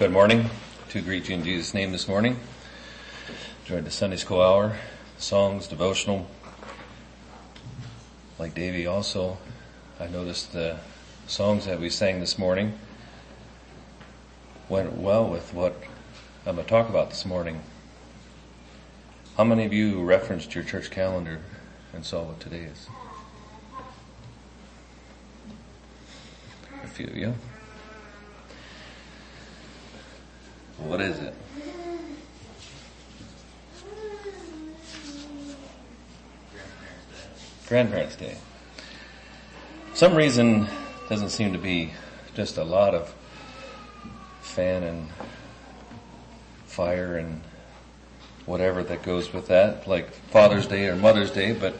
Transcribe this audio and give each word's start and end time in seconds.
Good 0.00 0.12
morning. 0.12 0.48
To 0.88 1.02
greet 1.02 1.28
you 1.28 1.34
in 1.34 1.44
Jesus' 1.44 1.74
name 1.74 1.92
this 1.92 2.08
morning. 2.08 2.40
Enjoyed 3.60 3.84
the 3.84 3.90
Sunday 3.90 4.16
school 4.16 4.40
hour, 4.40 4.78
songs, 5.18 5.66
devotional. 5.66 6.26
Like 8.38 8.54
Davy 8.54 8.86
also, 8.86 9.36
I 10.00 10.06
noticed 10.06 10.54
the 10.54 10.78
songs 11.26 11.66
that 11.66 11.80
we 11.80 11.90
sang 11.90 12.18
this 12.18 12.38
morning 12.38 12.78
went 14.70 14.96
well 14.96 15.28
with 15.28 15.52
what 15.52 15.76
I'm 16.46 16.54
going 16.54 16.64
to 16.64 16.70
talk 16.70 16.88
about 16.88 17.10
this 17.10 17.26
morning. 17.26 17.60
How 19.36 19.44
many 19.44 19.66
of 19.66 19.74
you 19.74 20.02
referenced 20.02 20.54
your 20.54 20.64
church 20.64 20.90
calendar 20.90 21.42
and 21.92 22.06
saw 22.06 22.22
what 22.22 22.40
today 22.40 22.62
is? 22.62 22.88
A 26.82 26.88
few 26.88 27.06
of 27.06 27.16
you. 27.18 27.34
What 30.84 31.00
is 31.00 31.18
it? 31.18 31.34
Grandparents' 37.68 38.16
Day. 38.16 38.36
Some 39.94 40.14
reason 40.14 40.66
doesn't 41.08 41.28
seem 41.28 41.52
to 41.52 41.58
be 41.58 41.92
just 42.34 42.56
a 42.56 42.64
lot 42.64 42.94
of 42.94 43.14
fan 44.40 44.82
and 44.82 45.08
fire 46.66 47.16
and 47.16 47.42
whatever 48.46 48.82
that 48.82 49.02
goes 49.02 49.32
with 49.32 49.48
that, 49.48 49.86
like 49.86 50.10
Father's 50.30 50.66
Day 50.66 50.88
or 50.88 50.96
Mother's 50.96 51.30
Day, 51.30 51.52
but 51.52 51.74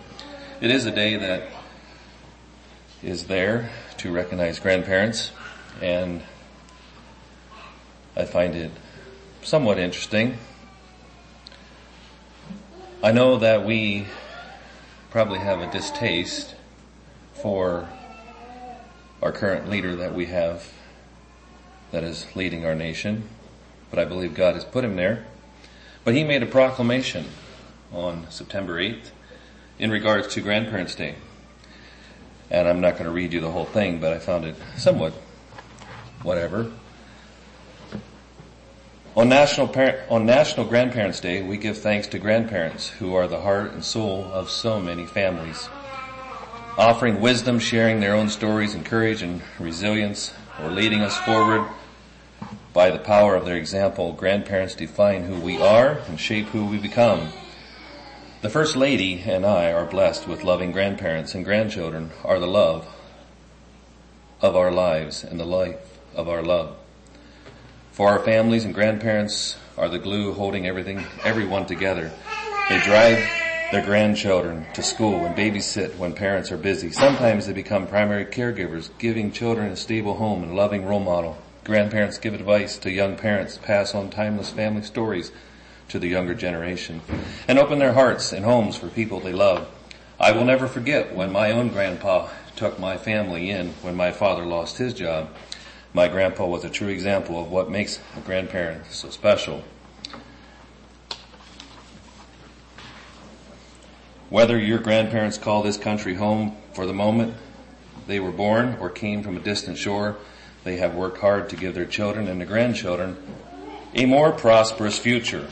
it 0.60 0.70
is 0.70 0.86
a 0.86 0.90
day 0.90 1.16
that 1.16 1.48
is 3.02 3.24
there 3.24 3.70
to 3.96 4.12
recognize 4.12 4.58
grandparents 4.58 5.32
and 5.80 6.22
I 8.14 8.24
find 8.26 8.54
it 8.54 8.70
somewhat 9.42 9.78
interesting. 9.78 10.38
I 13.02 13.12
know 13.12 13.38
that 13.38 13.64
we 13.64 14.06
probably 15.10 15.38
have 15.38 15.60
a 15.60 15.70
distaste 15.70 16.54
for 17.34 17.88
our 19.22 19.32
current 19.32 19.68
leader 19.68 19.96
that 19.96 20.14
we 20.14 20.26
have 20.26 20.70
that 21.90 22.04
is 22.04 22.26
leading 22.36 22.64
our 22.64 22.74
nation, 22.74 23.28
but 23.90 23.98
I 23.98 24.04
believe 24.04 24.34
God 24.34 24.54
has 24.54 24.64
put 24.64 24.84
him 24.84 24.96
there. 24.96 25.26
But 26.04 26.14
he 26.14 26.24
made 26.24 26.42
a 26.42 26.46
proclamation 26.46 27.26
on 27.92 28.30
September 28.30 28.80
8th 28.80 29.10
in 29.78 29.90
regards 29.90 30.28
to 30.34 30.40
Grandparents' 30.40 30.94
Day. 30.94 31.16
And 32.50 32.68
I'm 32.68 32.80
not 32.80 32.92
going 32.92 33.04
to 33.04 33.10
read 33.10 33.32
you 33.32 33.40
the 33.40 33.50
whole 33.50 33.64
thing, 33.64 34.00
but 34.00 34.12
I 34.12 34.18
found 34.18 34.44
it 34.44 34.56
somewhat 34.76 35.12
whatever. 36.22 36.70
On 39.20 39.28
National, 39.28 39.68
Par- 39.68 39.98
on 40.08 40.24
National 40.24 40.64
Grandparents 40.64 41.20
Day, 41.20 41.42
we 41.42 41.58
give 41.58 41.76
thanks 41.76 42.06
to 42.06 42.18
grandparents 42.18 42.88
who 42.88 43.14
are 43.14 43.28
the 43.28 43.42
heart 43.42 43.72
and 43.72 43.84
soul 43.84 44.24
of 44.32 44.48
so 44.48 44.80
many 44.80 45.04
families. 45.04 45.68
Offering 46.78 47.20
wisdom, 47.20 47.58
sharing 47.58 48.00
their 48.00 48.14
own 48.14 48.30
stories 48.30 48.74
and 48.74 48.82
courage 48.82 49.20
and 49.20 49.42
resilience, 49.58 50.32
or 50.58 50.70
leading 50.70 51.02
us 51.02 51.18
forward 51.18 51.66
by 52.72 52.90
the 52.90 52.98
power 52.98 53.34
of 53.34 53.44
their 53.44 53.58
example, 53.58 54.14
grandparents 54.14 54.74
define 54.74 55.24
who 55.24 55.38
we 55.38 55.60
are 55.60 55.98
and 56.08 56.18
shape 56.18 56.46
who 56.46 56.64
we 56.64 56.78
become. 56.78 57.28
The 58.40 58.48
First 58.48 58.74
Lady 58.74 59.20
and 59.20 59.44
I 59.44 59.70
are 59.70 59.84
blessed 59.84 60.28
with 60.28 60.44
loving 60.44 60.72
grandparents 60.72 61.34
and 61.34 61.44
grandchildren 61.44 62.10
are 62.24 62.38
the 62.38 62.46
love 62.46 62.88
of 64.40 64.56
our 64.56 64.72
lives 64.72 65.22
and 65.22 65.38
the 65.38 65.44
life 65.44 65.98
of 66.14 66.26
our 66.26 66.42
love. 66.42 66.79
For 68.00 68.08
our 68.08 68.24
families 68.24 68.64
and 68.64 68.72
grandparents 68.72 69.58
are 69.76 69.90
the 69.90 69.98
glue 69.98 70.32
holding 70.32 70.66
everything, 70.66 71.04
everyone 71.22 71.66
together. 71.66 72.10
They 72.70 72.80
drive 72.80 73.22
their 73.72 73.84
grandchildren 73.84 74.64
to 74.72 74.82
school 74.82 75.26
and 75.26 75.36
babysit 75.36 75.98
when 75.98 76.14
parents 76.14 76.50
are 76.50 76.56
busy. 76.56 76.92
Sometimes 76.92 77.46
they 77.46 77.52
become 77.52 77.86
primary 77.86 78.24
caregivers, 78.24 78.88
giving 78.98 79.32
children 79.32 79.70
a 79.70 79.76
stable 79.76 80.14
home 80.14 80.42
and 80.42 80.52
a 80.52 80.54
loving 80.54 80.86
role 80.86 81.00
model. 81.00 81.36
Grandparents 81.64 82.16
give 82.16 82.32
advice 82.32 82.78
to 82.78 82.90
young 82.90 83.18
parents, 83.18 83.58
pass 83.58 83.94
on 83.94 84.08
timeless 84.08 84.48
family 84.48 84.80
stories 84.80 85.30
to 85.90 85.98
the 85.98 86.08
younger 86.08 86.34
generation, 86.34 87.02
and 87.46 87.58
open 87.58 87.78
their 87.78 87.92
hearts 87.92 88.32
and 88.32 88.46
homes 88.46 88.76
for 88.76 88.88
people 88.88 89.20
they 89.20 89.34
love. 89.34 89.68
I 90.18 90.32
will 90.32 90.46
never 90.46 90.68
forget 90.68 91.14
when 91.14 91.32
my 91.32 91.50
own 91.50 91.68
grandpa 91.68 92.30
took 92.56 92.78
my 92.78 92.96
family 92.96 93.50
in 93.50 93.72
when 93.82 93.94
my 93.94 94.10
father 94.10 94.46
lost 94.46 94.78
his 94.78 94.94
job. 94.94 95.28
My 95.92 96.06
grandpa 96.06 96.46
was 96.46 96.62
a 96.62 96.70
true 96.70 96.88
example 96.88 97.40
of 97.40 97.50
what 97.50 97.70
makes 97.70 97.98
a 98.16 98.20
grandparent 98.20 98.86
so 98.90 99.10
special. 99.10 99.64
Whether 104.28 104.56
your 104.56 104.78
grandparents 104.78 105.36
call 105.36 105.62
this 105.62 105.76
country 105.76 106.14
home 106.14 106.56
for 106.74 106.86
the 106.86 106.92
moment 106.92 107.34
they 108.06 108.20
were 108.20 108.30
born 108.30 108.76
or 108.80 108.88
came 108.88 109.24
from 109.24 109.36
a 109.36 109.40
distant 109.40 109.78
shore, 109.78 110.16
they 110.62 110.76
have 110.76 110.94
worked 110.94 111.18
hard 111.18 111.48
to 111.50 111.56
give 111.56 111.74
their 111.74 111.86
children 111.86 112.28
and 112.28 112.40
their 112.40 112.46
grandchildren 112.46 113.16
a 113.92 114.06
more 114.06 114.30
prosperous 114.30 114.96
future. 114.96 115.48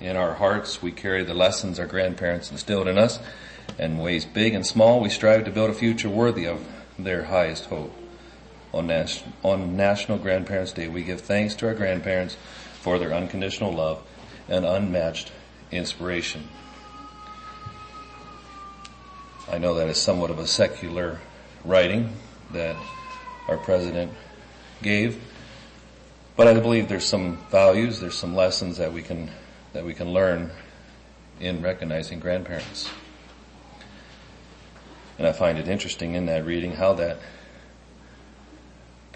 In 0.00 0.16
our 0.16 0.34
hearts, 0.34 0.82
we 0.82 0.90
carry 0.90 1.22
the 1.22 1.34
lessons 1.34 1.78
our 1.78 1.86
grandparents 1.86 2.50
instilled 2.50 2.88
in 2.88 2.98
us, 2.98 3.20
and 3.78 4.02
ways 4.02 4.24
big 4.24 4.54
and 4.54 4.66
small, 4.66 5.00
we 5.00 5.08
strive 5.08 5.44
to 5.44 5.52
build 5.52 5.70
a 5.70 5.74
future 5.74 6.08
worthy 6.08 6.46
of 6.46 6.66
their 6.98 7.24
highest 7.24 7.66
hope. 7.66 7.94
On, 8.76 8.86
Nas- 8.86 9.22
on 9.42 9.74
National 9.74 10.18
Grandparents 10.18 10.72
Day, 10.72 10.86
we 10.86 11.02
give 11.02 11.22
thanks 11.22 11.54
to 11.56 11.66
our 11.66 11.72
grandparents 11.72 12.36
for 12.82 12.98
their 12.98 13.14
unconditional 13.14 13.72
love 13.72 14.02
and 14.50 14.66
unmatched 14.66 15.32
inspiration. 15.70 16.46
I 19.50 19.56
know 19.56 19.72
that 19.76 19.88
is 19.88 19.96
somewhat 19.96 20.30
of 20.30 20.38
a 20.38 20.46
secular 20.46 21.20
writing 21.64 22.12
that 22.52 22.76
our 23.48 23.56
president 23.56 24.12
gave, 24.82 25.22
but 26.36 26.46
I 26.46 26.52
believe 26.60 26.90
there's 26.90 27.06
some 27.06 27.38
values, 27.50 27.98
there's 27.98 28.18
some 28.18 28.36
lessons 28.36 28.76
that 28.76 28.92
we 28.92 29.00
can, 29.00 29.30
that 29.72 29.86
we 29.86 29.94
can 29.94 30.12
learn 30.12 30.50
in 31.40 31.62
recognizing 31.62 32.20
grandparents. 32.20 32.90
And 35.16 35.26
I 35.26 35.32
find 35.32 35.56
it 35.56 35.66
interesting 35.66 36.14
in 36.14 36.26
that 36.26 36.44
reading 36.44 36.72
how 36.72 36.92
that 36.92 37.20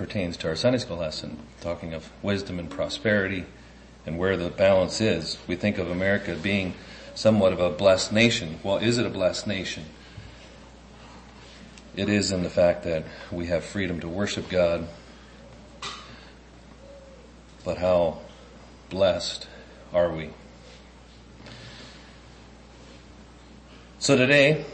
pertains 0.00 0.38
to 0.38 0.48
our 0.48 0.56
Sunday 0.56 0.78
school 0.78 0.96
lesson, 0.96 1.36
talking 1.60 1.92
of 1.92 2.10
wisdom 2.22 2.58
and 2.58 2.70
prosperity 2.70 3.44
and 4.06 4.18
where 4.18 4.34
the 4.34 4.48
balance 4.48 4.98
is. 4.98 5.36
We 5.46 5.56
think 5.56 5.76
of 5.76 5.90
America 5.90 6.34
being 6.42 6.72
somewhat 7.14 7.52
of 7.52 7.60
a 7.60 7.68
blessed 7.68 8.10
nation. 8.10 8.60
Well, 8.62 8.78
is 8.78 8.96
it 8.96 9.04
a 9.04 9.10
blessed 9.10 9.46
nation? 9.46 9.84
It 11.94 12.08
is 12.08 12.32
in 12.32 12.42
the 12.42 12.48
fact 12.48 12.84
that 12.84 13.04
we 13.30 13.48
have 13.48 13.62
freedom 13.62 14.00
to 14.00 14.08
worship 14.08 14.48
God, 14.48 14.88
but 17.62 17.76
how 17.76 18.20
blessed 18.88 19.48
are 19.92 20.10
we? 20.10 20.30
So 23.98 24.16
today, 24.16 24.64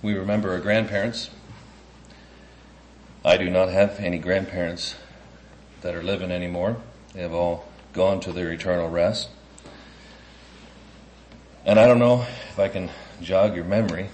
we 0.00 0.14
remember 0.14 0.52
our 0.52 0.60
grandparents. 0.60 1.28
I 3.24 3.36
do 3.36 3.48
not 3.48 3.68
have 3.68 4.00
any 4.00 4.18
grandparents 4.18 4.96
that 5.82 5.94
are 5.94 6.02
living 6.02 6.32
anymore. 6.32 6.78
They 7.14 7.22
have 7.22 7.32
all 7.32 7.68
gone 7.92 8.18
to 8.20 8.32
their 8.32 8.50
eternal 8.50 8.88
rest. 8.88 9.28
And 11.64 11.78
I 11.78 11.86
don't 11.86 12.00
know 12.00 12.26
if 12.50 12.58
I 12.58 12.66
can 12.66 12.90
jog 13.20 13.54
your 13.54 13.64
memory, 13.64 14.08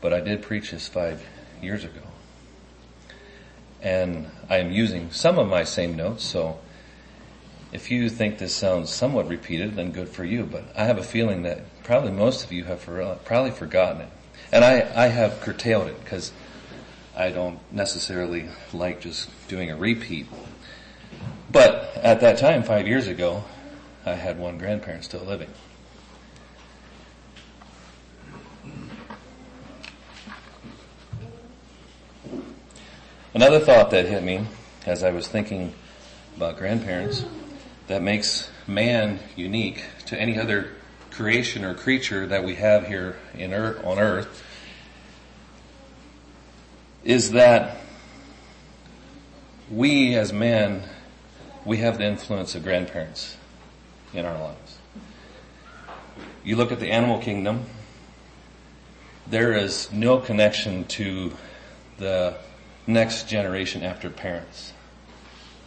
but 0.00 0.12
I 0.12 0.18
did 0.18 0.42
preach 0.42 0.72
this 0.72 0.88
five 0.88 1.22
years 1.62 1.84
ago. 1.84 2.00
And 3.80 4.26
I 4.50 4.56
am 4.56 4.72
using 4.72 5.12
some 5.12 5.38
of 5.38 5.46
my 5.46 5.62
same 5.62 5.94
notes, 5.94 6.24
so 6.24 6.58
if 7.72 7.90
you 7.90 8.08
think 8.08 8.38
this 8.38 8.54
sounds 8.54 8.90
somewhat 8.90 9.28
repeated, 9.28 9.76
then 9.76 9.92
good 9.92 10.08
for 10.08 10.24
you, 10.24 10.44
but 10.44 10.64
I 10.76 10.84
have 10.86 10.98
a 10.98 11.04
feeling 11.04 11.42
that 11.42 11.84
probably 11.84 12.10
most 12.10 12.44
of 12.44 12.50
you 12.50 12.64
have 12.64 12.80
for, 12.80 13.16
probably 13.24 13.52
forgotten 13.52 14.00
it. 14.00 14.08
And 14.50 14.64
I, 14.64 15.04
I 15.04 15.08
have 15.08 15.40
curtailed 15.40 15.88
it 15.88 16.02
because 16.02 16.32
I 17.16 17.30
don't 17.30 17.60
necessarily 17.72 18.48
like 18.72 19.00
just 19.00 19.30
doing 19.48 19.70
a 19.70 19.76
repeat. 19.76 20.26
But 21.50 21.96
at 21.96 22.20
that 22.20 22.38
time, 22.38 22.64
five 22.64 22.88
years 22.88 23.06
ago, 23.06 23.44
I 24.04 24.14
had 24.14 24.38
one 24.38 24.58
grandparent 24.58 25.04
still 25.04 25.24
living. 25.24 25.50
Another 33.32 33.60
thought 33.60 33.90
that 33.90 34.06
hit 34.06 34.22
me 34.22 34.46
as 34.86 35.02
I 35.02 35.10
was 35.10 35.28
thinking 35.28 35.72
about 36.36 36.56
grandparents 36.56 37.24
that 37.86 38.02
makes 38.02 38.50
man 38.66 39.20
unique 39.36 39.84
to 40.06 40.20
any 40.20 40.38
other 40.38 40.72
creation 41.10 41.64
or 41.64 41.74
creature 41.74 42.26
that 42.26 42.44
we 42.44 42.56
have 42.56 42.86
here 42.86 43.16
in 43.34 43.52
earth, 43.52 43.84
on 43.84 43.98
earth 43.98 44.42
is 47.04 47.32
that 47.32 47.78
we 49.70 50.14
as 50.16 50.32
men 50.32 50.82
we 51.64 51.78
have 51.78 51.98
the 51.98 52.04
influence 52.04 52.54
of 52.54 52.62
grandparents 52.62 53.36
in 54.12 54.24
our 54.24 54.38
lives. 54.38 54.78
You 56.44 56.56
look 56.56 56.72
at 56.72 56.80
the 56.80 56.90
animal 56.90 57.18
kingdom, 57.18 57.64
there 59.26 59.52
is 59.54 59.90
no 59.92 60.18
connection 60.18 60.84
to 60.84 61.32
the 61.96 62.36
next 62.86 63.28
generation 63.28 63.82
after 63.82 64.10
parents. 64.10 64.72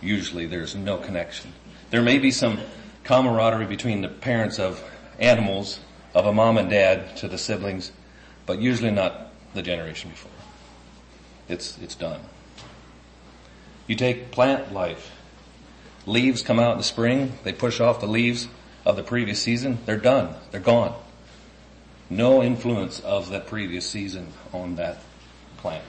Usually 0.01 0.45
there's 0.45 0.75
no 0.75 0.97
connection. 0.97 1.53
There 1.89 2.03
may 2.03 2.19
be 2.19 2.29
some 2.29 2.59
camaraderie 3.03 3.65
between 3.65 4.01
the 4.01 4.09
parents 4.09 4.59
of 4.59 4.83
animals, 5.19 5.79
of 6.13 6.27
a 6.27 6.33
mom 6.33 6.57
and 6.57 6.69
dad 6.69 7.17
to 7.17 7.27
the 7.27 7.37
siblings, 7.37 7.91
but 8.45 8.59
usually 8.59 8.91
not 8.91 9.31
the 9.55 9.63
generation 9.63 10.11
before. 10.11 10.36
It's, 11.49 11.77
it's 11.79 11.95
done. 11.95 12.21
You 13.88 13.95
take 13.95 14.31
plant 14.31 14.73
life. 14.73 15.11
Leaves 16.05 16.41
come 16.41 16.59
out 16.59 16.73
in 16.73 16.77
the 16.77 16.83
spring, 16.83 17.38
they 17.44 17.53
push 17.53 17.79
off 17.79 17.99
the 17.99 18.07
leaves 18.07 18.47
of 18.85 18.95
the 18.95 19.03
previous 19.03 19.41
season, 19.41 19.79
they're 19.85 19.97
done, 19.97 20.33
they're 20.51 20.61
gone. 20.61 20.95
No 22.09 22.41
influence 22.41 23.01
of 23.01 23.29
that 23.29 23.47
previous 23.47 23.85
season 23.85 24.31
on 24.53 24.77
that 24.77 24.99
plant. 25.57 25.83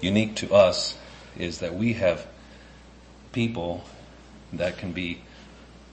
Unique 0.00 0.34
to 0.36 0.52
us 0.52 0.96
is 1.38 1.58
that 1.58 1.74
we 1.74 1.92
have 1.94 2.26
people 3.32 3.84
that 4.52 4.78
can 4.78 4.92
be 4.92 5.22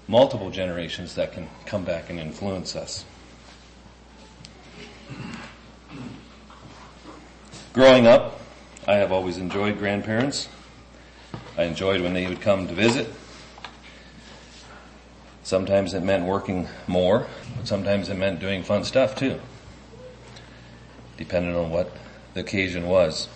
multiple 0.08 0.50
generations 0.50 1.16
that 1.16 1.32
can 1.34 1.50
come 1.66 1.84
back 1.84 2.10
and 2.10 2.20
influence 2.20 2.76
us. 2.76 3.06
Growing 7.74 8.06
up, 8.06 8.40
I 8.88 8.98
have 8.98 9.12
always 9.12 9.40
enjoyed 9.40 9.80
grandparents. 9.80 10.48
I 11.58 11.64
enjoyed 11.64 12.02
when 12.02 12.14
they 12.14 12.28
would 12.28 12.40
come 12.40 12.68
to 12.68 12.74
visit. 12.76 13.12
Sometimes 15.42 15.96
it 15.96 16.04
meant 16.04 16.26
working 16.26 16.68
more, 16.86 17.26
but 17.58 17.68
sometimes 17.68 18.10
it 18.10 18.14
meant 18.14 18.40
doing 18.40 18.62
fun 18.62 18.84
stuff 18.84 19.16
too, 19.16 19.42
depending 21.18 21.56
on 21.56 21.72
what 21.72 21.92
the 22.36 22.42
occasion 22.42 22.86
was. 22.86 23.28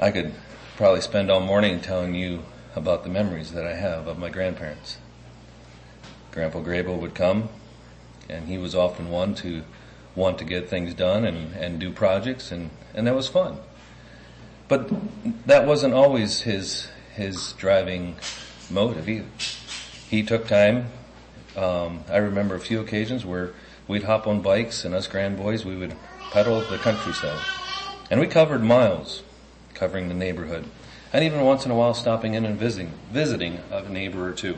I 0.00 0.12
could 0.12 0.34
probably 0.76 1.00
spend 1.00 1.32
all 1.32 1.40
morning 1.40 1.80
telling 1.80 2.14
you 2.14 2.44
about 2.76 3.02
the 3.02 3.10
memories 3.10 3.50
that 3.54 3.66
I 3.66 3.74
have 3.74 4.06
of 4.06 4.18
my 4.20 4.28
grandparents. 4.28 4.98
Grandpa 6.30 6.60
Grable 6.60 7.00
would 7.00 7.16
come, 7.16 7.48
and 8.28 8.46
he 8.46 8.56
was 8.56 8.76
often 8.76 9.10
one 9.10 9.34
to 9.36 9.64
want 10.16 10.38
to 10.38 10.44
get 10.44 10.68
things 10.68 10.94
done 10.94 11.24
and, 11.24 11.54
and 11.54 11.78
do 11.78 11.92
projects, 11.92 12.50
and, 12.50 12.70
and 12.94 13.06
that 13.06 13.14
was 13.14 13.28
fun. 13.28 13.58
But 14.66 14.90
that 15.46 15.66
wasn't 15.66 15.94
always 15.94 16.40
his 16.40 16.88
his 17.14 17.52
driving 17.52 18.16
motive 18.68 19.08
either. 19.08 19.26
He 20.10 20.22
took 20.22 20.48
time. 20.48 20.86
Um, 21.56 22.04
I 22.10 22.18
remember 22.18 22.54
a 22.54 22.60
few 22.60 22.80
occasions 22.80 23.24
where 23.24 23.54
we'd 23.88 24.02
hop 24.02 24.26
on 24.26 24.42
bikes, 24.42 24.84
and 24.84 24.94
us 24.94 25.06
grand 25.06 25.38
boys 25.38 25.64
we 25.64 25.76
would 25.76 25.94
pedal 26.30 26.60
the 26.60 26.78
countryside, 26.78 27.40
and 28.10 28.20
we 28.20 28.26
covered 28.26 28.62
miles 28.62 29.22
covering 29.72 30.08
the 30.08 30.14
neighborhood, 30.14 30.66
and 31.12 31.24
even 31.24 31.40
once 31.42 31.64
in 31.64 31.70
a 31.70 31.74
while 31.74 31.94
stopping 31.94 32.34
in 32.34 32.44
and 32.44 32.58
visiting, 32.58 32.92
visiting 33.10 33.60
a 33.70 33.88
neighbor 33.88 34.28
or 34.28 34.32
two. 34.32 34.56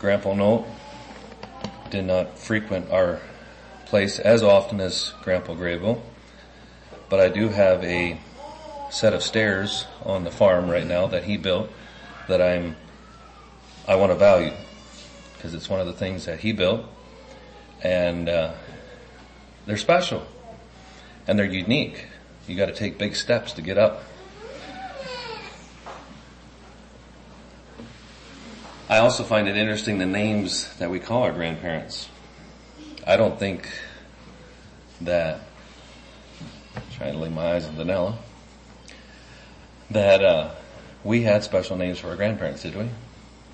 Grandpa 0.00 0.32
Nolt 0.32 0.66
did 1.90 2.06
not 2.06 2.38
frequent 2.38 2.90
our 2.90 3.20
place 3.84 4.18
as 4.18 4.42
often 4.42 4.80
as 4.80 5.12
Grandpa 5.22 5.52
Grayville, 5.52 6.02
but 7.10 7.20
I 7.20 7.28
do 7.28 7.50
have 7.50 7.84
a 7.84 8.18
set 8.90 9.12
of 9.12 9.22
stairs 9.22 9.86
on 10.02 10.24
the 10.24 10.30
farm 10.30 10.70
right 10.70 10.86
now 10.86 11.06
that 11.08 11.24
he 11.24 11.36
built 11.36 11.70
that 12.28 12.40
I'm 12.40 12.76
I 13.86 13.96
want 13.96 14.10
to 14.10 14.16
value 14.16 14.52
because 15.34 15.52
it's 15.52 15.68
one 15.68 15.80
of 15.80 15.86
the 15.86 15.92
things 15.92 16.24
that 16.24 16.40
he 16.40 16.52
built 16.52 16.86
and 17.82 18.28
uh, 18.28 18.54
they're 19.66 19.76
special 19.76 20.26
and 21.26 21.38
they're 21.38 21.46
unique. 21.46 22.06
You 22.46 22.56
got 22.56 22.66
to 22.66 22.74
take 22.74 22.98
big 22.98 23.14
steps 23.14 23.52
to 23.54 23.62
get 23.62 23.76
up. 23.76 24.02
I 28.90 28.98
also 28.98 29.22
find 29.22 29.46
it 29.46 29.56
interesting 29.56 29.98
the 29.98 30.04
names 30.04 30.76
that 30.78 30.90
we 30.90 30.98
call 30.98 31.22
our 31.22 31.30
grandparents. 31.30 32.08
I 33.06 33.16
don't 33.16 33.38
think 33.38 33.68
that, 35.02 35.42
trying 36.96 37.12
to 37.12 37.20
lay 37.20 37.28
my 37.28 37.54
eyes 37.54 37.66
on 37.66 37.76
Danella, 37.76 38.16
that 39.92 40.24
uh, 40.24 40.50
we 41.04 41.22
had 41.22 41.44
special 41.44 41.76
names 41.76 42.00
for 42.00 42.08
our 42.08 42.16
grandparents, 42.16 42.62
did 42.62 42.74
we? 42.74 42.88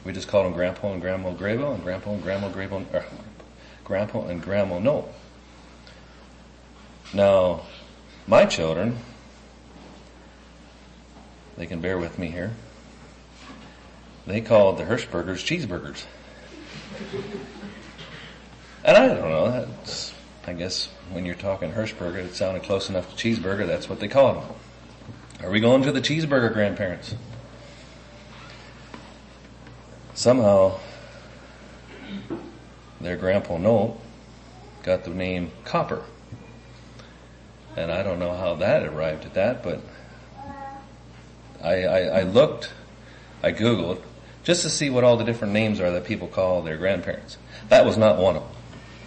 We 0.04 0.14
just 0.14 0.26
called 0.26 0.46
them 0.46 0.54
Grandpa 0.54 0.92
and 0.92 1.02
Grandma 1.02 1.34
Grabo 1.34 1.74
and 1.74 1.82
Grandpa 1.82 2.12
and 2.12 2.22
Grandma 2.22 2.48
Grabo, 2.48 2.86
or 2.94 3.04
Grandpa 3.84 4.28
and 4.28 4.40
Grandma 4.40 4.78
Nolt. 4.78 5.12
Now, 7.12 7.66
my 8.26 8.46
children, 8.46 8.96
they 11.58 11.66
can 11.66 11.82
bear 11.82 11.98
with 11.98 12.18
me 12.18 12.28
here. 12.28 12.54
They 14.26 14.40
called 14.40 14.78
the 14.78 14.84
Hirschbergers 14.84 15.44
cheeseburgers. 15.44 16.04
And 18.84 18.96
I 18.96 19.08
don't 19.08 19.30
know, 19.30 19.50
that's, 19.50 20.14
I 20.46 20.52
guess 20.52 20.88
when 21.10 21.24
you're 21.24 21.36
talking 21.36 21.72
Hirschberger, 21.72 22.16
it 22.16 22.34
sounded 22.34 22.64
close 22.64 22.88
enough 22.88 23.14
to 23.14 23.16
cheeseburger, 23.16 23.66
that's 23.66 23.88
what 23.88 24.00
they 24.00 24.08
called 24.08 24.42
them. 24.42 24.54
Are 25.42 25.50
we 25.50 25.60
going 25.60 25.82
to 25.82 25.92
the 25.92 26.00
cheeseburger 26.00 26.52
grandparents? 26.52 27.14
Somehow, 30.14 30.78
their 33.00 33.16
grandpa 33.16 33.58
Nolt 33.58 34.00
got 34.82 35.04
the 35.04 35.10
name 35.10 35.52
Copper. 35.64 36.02
And 37.76 37.92
I 37.92 38.02
don't 38.02 38.18
know 38.18 38.34
how 38.34 38.54
that 38.54 38.82
arrived 38.84 39.24
at 39.26 39.34
that, 39.34 39.62
but 39.62 39.82
I, 41.62 41.84
I, 41.84 42.00
I 42.00 42.22
looked, 42.22 42.72
I 43.42 43.52
Googled, 43.52 44.00
just 44.46 44.62
to 44.62 44.70
see 44.70 44.88
what 44.90 45.02
all 45.02 45.16
the 45.16 45.24
different 45.24 45.52
names 45.52 45.80
are 45.80 45.90
that 45.90 46.04
people 46.04 46.28
call 46.28 46.62
their 46.62 46.76
grandparents. 46.76 47.36
That 47.68 47.84
was 47.84 47.96
not 47.96 48.18
one 48.18 48.36
of 48.36 48.44
them. 48.44 48.52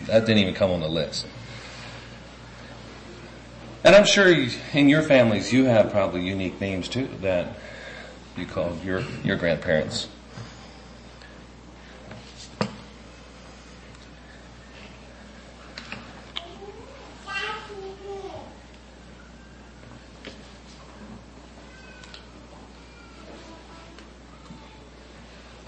That 0.08 0.26
didn't 0.26 0.40
even 0.40 0.54
come 0.54 0.70
on 0.70 0.82
the 0.82 0.90
list. 0.90 1.26
And 3.86 3.96
I'm 3.96 4.06
sure 4.06 4.28
in 4.74 4.90
your 4.90 5.02
families 5.02 5.54
you 5.54 5.64
have 5.64 5.92
probably 5.92 6.28
unique 6.28 6.60
names 6.60 6.90
too 6.90 7.08
that 7.22 7.58
you 8.36 8.46
call 8.46 8.76
your, 8.84 9.02
your 9.24 9.38
grandparents. 9.38 10.10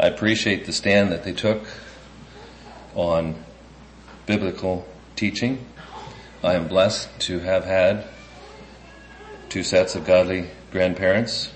I 0.01 0.07
appreciate 0.07 0.65
the 0.65 0.73
stand 0.73 1.11
that 1.11 1.23
they 1.23 1.31
took 1.31 1.63
on 2.95 3.35
biblical 4.25 4.87
teaching. 5.15 5.63
I 6.43 6.55
am 6.55 6.67
blessed 6.67 7.19
to 7.27 7.37
have 7.37 7.65
had 7.65 8.05
two 9.49 9.61
sets 9.61 9.93
of 9.93 10.03
godly 10.03 10.47
grandparents. 10.71 11.51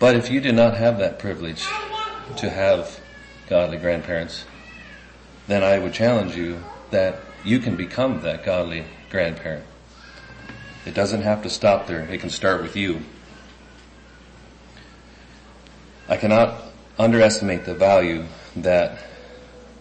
But 0.00 0.16
if 0.16 0.28
you 0.28 0.40
did 0.40 0.56
not 0.56 0.76
have 0.76 0.98
that 0.98 1.20
privilege 1.20 1.64
to 2.38 2.50
have 2.50 2.98
godly 3.48 3.78
grandparents, 3.78 4.44
then 5.46 5.62
I 5.62 5.78
would 5.78 5.92
challenge 5.92 6.34
you 6.34 6.64
that 6.90 7.20
you 7.44 7.60
can 7.60 7.76
become 7.76 8.22
that 8.22 8.44
godly 8.44 8.86
grandparent. 9.08 9.64
It 10.84 10.94
doesn't 10.94 11.22
have 11.22 11.44
to 11.44 11.48
stop 11.48 11.86
there. 11.86 12.00
It 12.00 12.18
can 12.20 12.30
start 12.30 12.60
with 12.60 12.74
you. 12.74 13.02
I 16.08 16.16
cannot 16.16 16.71
underestimate 16.98 17.64
the 17.64 17.74
value 17.74 18.24
that 18.56 18.98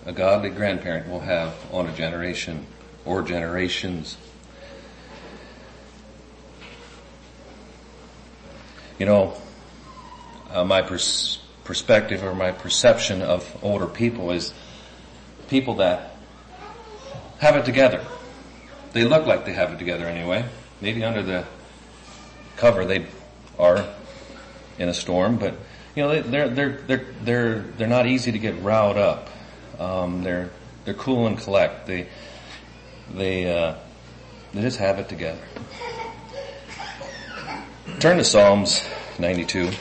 a 0.05 0.13
godly 0.13 0.49
grandparent 0.49 1.09
will 1.09 1.19
have 1.19 1.53
on 1.71 1.87
a 1.87 1.95
generation 1.95 2.65
or 3.05 3.21
generations. 3.21 4.17
You 8.97 9.05
know, 9.05 9.33
uh, 10.49 10.63
my 10.63 10.81
pers- 10.81 11.39
perspective 11.63 12.23
or 12.23 12.35
my 12.35 12.51
perception 12.51 13.21
of 13.21 13.57
older 13.63 13.87
people 13.87 14.31
is 14.31 14.53
people 15.47 15.75
that 15.75 16.15
have 17.39 17.55
it 17.55 17.65
together. 17.65 18.05
They 18.93 19.03
look 19.03 19.25
like 19.25 19.45
they 19.45 19.53
have 19.53 19.71
it 19.73 19.79
together 19.79 20.05
anyway. 20.05 20.45
Maybe 20.81 21.03
under 21.03 21.23
the 21.23 21.45
cover 22.57 22.85
they 22.85 23.07
are 23.57 23.85
in 24.77 24.89
a 24.89 24.93
storm, 24.93 25.37
but 25.37 25.55
you 25.95 26.03
know, 26.03 26.21
they're, 26.21 26.49
they're, 26.49 26.77
they're, 26.77 27.05
they're, 27.23 27.59
they're 27.59 27.87
not 27.87 28.07
easy 28.07 28.31
to 28.31 28.39
get 28.39 28.61
riled 28.61 28.97
up. 28.97 29.29
Um, 29.79 30.23
they're, 30.23 30.49
they're 30.85 30.93
cool 30.93 31.27
and 31.27 31.37
collect. 31.37 31.87
They, 31.87 32.07
they, 33.13 33.51
uh, 33.53 33.75
they 34.53 34.61
just 34.61 34.77
have 34.77 34.99
it 34.99 35.09
together. 35.09 35.41
Turn 37.99 38.17
to 38.17 38.23
Psalms 38.23 38.83
92. 39.19 39.71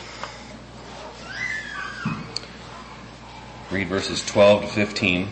Read 3.71 3.87
verses 3.87 4.25
12 4.26 4.62
to 4.62 4.67
15. 4.67 5.29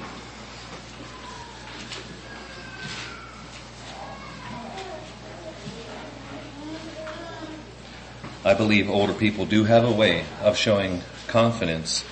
I 8.48 8.54
believe 8.54 8.88
older 8.88 9.12
people 9.12 9.44
do 9.44 9.64
have 9.64 9.84
a 9.84 9.92
way 9.92 10.24
of 10.40 10.56
showing 10.56 11.02
confidence 11.26 12.02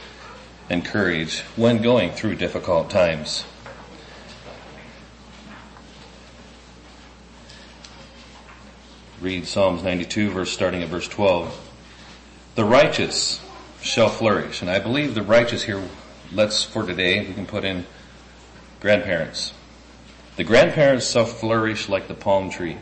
and 0.68 0.84
courage 0.84 1.40
when 1.56 1.80
going 1.80 2.10
through 2.12 2.34
difficult 2.34 2.90
times. 2.90 3.46
Read 9.18 9.46
Psalms 9.46 9.82
92 9.82 10.28
verse 10.28 10.50
starting 10.50 10.82
at 10.82 10.90
verse 10.90 11.08
12. 11.08 11.58
The 12.54 12.66
righteous 12.66 13.40
shall 13.80 14.10
flourish. 14.10 14.60
And 14.60 14.70
I 14.70 14.78
believe 14.78 15.14
the 15.14 15.22
righteous 15.22 15.62
here, 15.62 15.82
let's 16.30 16.62
for 16.62 16.82
today, 16.82 17.26
we 17.26 17.32
can 17.32 17.46
put 17.46 17.64
in 17.64 17.86
grandparents. 18.80 19.54
The 20.36 20.44
grandparents 20.44 21.10
shall 21.10 21.24
flourish 21.24 21.88
like 21.88 22.08
the 22.08 22.14
palm 22.14 22.50
tree. 22.50 22.76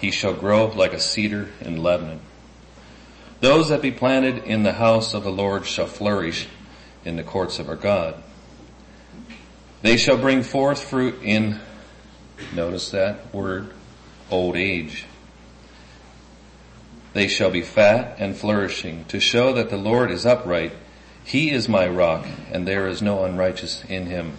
He 0.00 0.10
shall 0.10 0.32
grow 0.32 0.66
like 0.66 0.94
a 0.94 1.00
cedar 1.00 1.50
in 1.60 1.82
Lebanon. 1.82 2.20
Those 3.40 3.68
that 3.68 3.82
be 3.82 3.90
planted 3.90 4.44
in 4.44 4.62
the 4.62 4.72
house 4.72 5.14
of 5.14 5.24
the 5.24 5.32
Lord 5.32 5.66
shall 5.66 5.86
flourish 5.86 6.48
in 7.04 7.16
the 7.16 7.22
courts 7.22 7.58
of 7.58 7.68
our 7.68 7.76
God. 7.76 8.22
They 9.82 9.96
shall 9.96 10.18
bring 10.18 10.42
forth 10.42 10.82
fruit 10.82 11.16
in, 11.22 11.58
notice 12.54 12.90
that 12.90 13.34
word, 13.34 13.72
old 14.30 14.56
age. 14.56 15.06
They 17.12 17.28
shall 17.28 17.50
be 17.50 17.62
fat 17.62 18.16
and 18.18 18.36
flourishing 18.36 19.04
to 19.06 19.20
show 19.20 19.52
that 19.54 19.70
the 19.70 19.76
Lord 19.76 20.10
is 20.10 20.24
upright. 20.24 20.72
He 21.24 21.50
is 21.50 21.68
my 21.68 21.88
rock 21.88 22.26
and 22.52 22.66
there 22.66 22.86
is 22.86 23.02
no 23.02 23.24
unrighteous 23.24 23.84
in 23.84 24.06
him. 24.06 24.36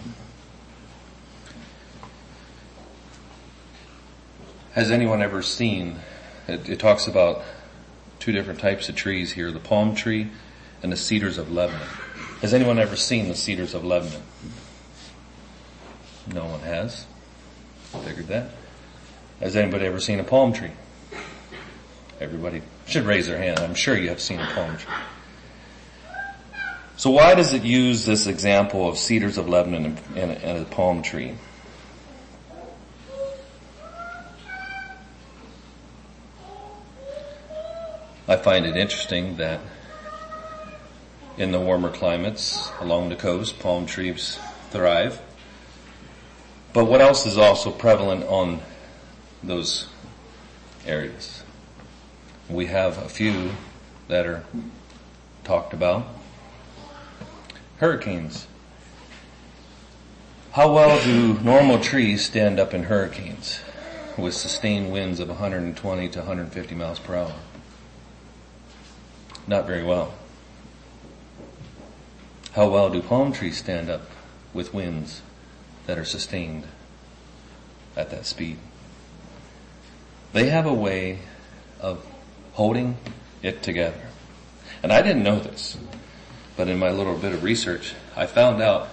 Has 4.74 4.90
anyone 4.90 5.20
ever 5.20 5.42
seen, 5.42 5.98
it, 6.48 6.68
it, 6.68 6.78
talks 6.78 7.06
about 7.06 7.42
two 8.18 8.32
different 8.32 8.60
types 8.60 8.88
of 8.88 8.96
trees 8.96 9.30
here, 9.32 9.50
the 9.52 9.58
palm 9.58 9.94
tree 9.94 10.30
and 10.82 10.90
the 10.90 10.96
cedars 10.96 11.36
of 11.36 11.52
Lebanon. 11.52 11.86
Has 12.40 12.54
anyone 12.54 12.78
ever 12.78 12.96
seen 12.96 13.28
the 13.28 13.34
cedars 13.34 13.74
of 13.74 13.84
Lebanon? 13.84 14.22
No 16.32 16.46
one 16.46 16.60
has. 16.60 17.06
Figured 18.04 18.28
that. 18.28 18.50
Has 19.40 19.56
anybody 19.56 19.84
ever 19.84 20.00
seen 20.00 20.20
a 20.20 20.24
palm 20.24 20.54
tree? 20.54 20.72
Everybody 22.18 22.62
should 22.86 23.04
raise 23.04 23.26
their 23.26 23.36
hand. 23.36 23.58
I'm 23.58 23.74
sure 23.74 23.96
you 23.96 24.08
have 24.08 24.20
seen 24.20 24.40
a 24.40 24.46
palm 24.46 24.78
tree. 24.78 24.94
So 26.96 27.10
why 27.10 27.34
does 27.34 27.52
it 27.52 27.62
use 27.62 28.06
this 28.06 28.26
example 28.26 28.88
of 28.88 28.96
cedars 28.96 29.36
of 29.36 29.48
Lebanon 29.48 29.98
and, 30.16 30.30
and 30.30 30.62
a 30.62 30.64
palm 30.64 31.02
tree? 31.02 31.34
I 38.28 38.36
find 38.36 38.66
it 38.66 38.76
interesting 38.76 39.36
that 39.38 39.60
in 41.36 41.50
the 41.50 41.58
warmer 41.58 41.90
climates 41.90 42.70
along 42.78 43.08
the 43.08 43.16
coast, 43.16 43.58
palm 43.58 43.84
trees 43.86 44.38
thrive. 44.70 45.20
But 46.72 46.84
what 46.84 47.00
else 47.00 47.26
is 47.26 47.36
also 47.36 47.72
prevalent 47.72 48.24
on 48.24 48.60
those 49.42 49.88
areas? 50.86 51.42
We 52.48 52.66
have 52.66 52.96
a 52.98 53.08
few 53.08 53.50
that 54.06 54.24
are 54.24 54.44
talked 55.42 55.72
about. 55.72 56.06
Hurricanes. 57.78 58.46
How 60.52 60.72
well 60.72 61.02
do 61.02 61.40
normal 61.40 61.80
trees 61.80 62.24
stand 62.24 62.60
up 62.60 62.72
in 62.72 62.84
hurricanes 62.84 63.60
with 64.16 64.34
sustained 64.34 64.92
winds 64.92 65.18
of 65.18 65.28
120 65.28 66.08
to 66.10 66.18
150 66.20 66.74
miles 66.76 67.00
per 67.00 67.16
hour? 67.16 67.34
Not 69.46 69.66
very 69.66 69.82
well. 69.82 70.14
How 72.52 72.68
well 72.68 72.90
do 72.90 73.00
palm 73.00 73.32
trees 73.32 73.56
stand 73.56 73.88
up 73.88 74.02
with 74.52 74.74
winds 74.74 75.22
that 75.86 75.98
are 75.98 76.04
sustained 76.04 76.64
at 77.96 78.10
that 78.10 78.26
speed? 78.26 78.58
They 80.32 80.48
have 80.48 80.66
a 80.66 80.74
way 80.74 81.20
of 81.80 82.04
holding 82.52 82.96
it 83.42 83.62
together. 83.62 84.00
And 84.82 84.92
I 84.92 85.02
didn't 85.02 85.22
know 85.22 85.38
this, 85.38 85.76
but 86.56 86.68
in 86.68 86.78
my 86.78 86.90
little 86.90 87.16
bit 87.16 87.32
of 87.32 87.42
research, 87.42 87.94
I 88.16 88.26
found 88.26 88.62
out 88.62 88.88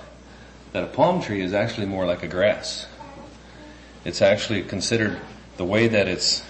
that 0.72 0.84
a 0.84 0.88
palm 0.88 1.22
tree 1.22 1.42
is 1.42 1.54
actually 1.54 1.88
more 1.88 2.06
like 2.06 2.24
a 2.24 2.28
grass. 2.28 2.88
It's 4.06 4.22
actually 4.22 4.64
considered 4.64 5.20
the 5.58 5.66
way 5.66 5.88
that 5.88 6.08
it's, 6.08 6.44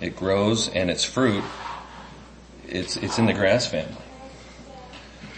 it 0.00 0.16
grows 0.16 0.68
and 0.68 0.90
its 0.90 1.04
fruit, 1.04 1.44
it's, 2.68 2.96
it's 2.96 3.18
in 3.18 3.26
the 3.26 3.32
grass 3.32 3.66
family. 3.66 3.96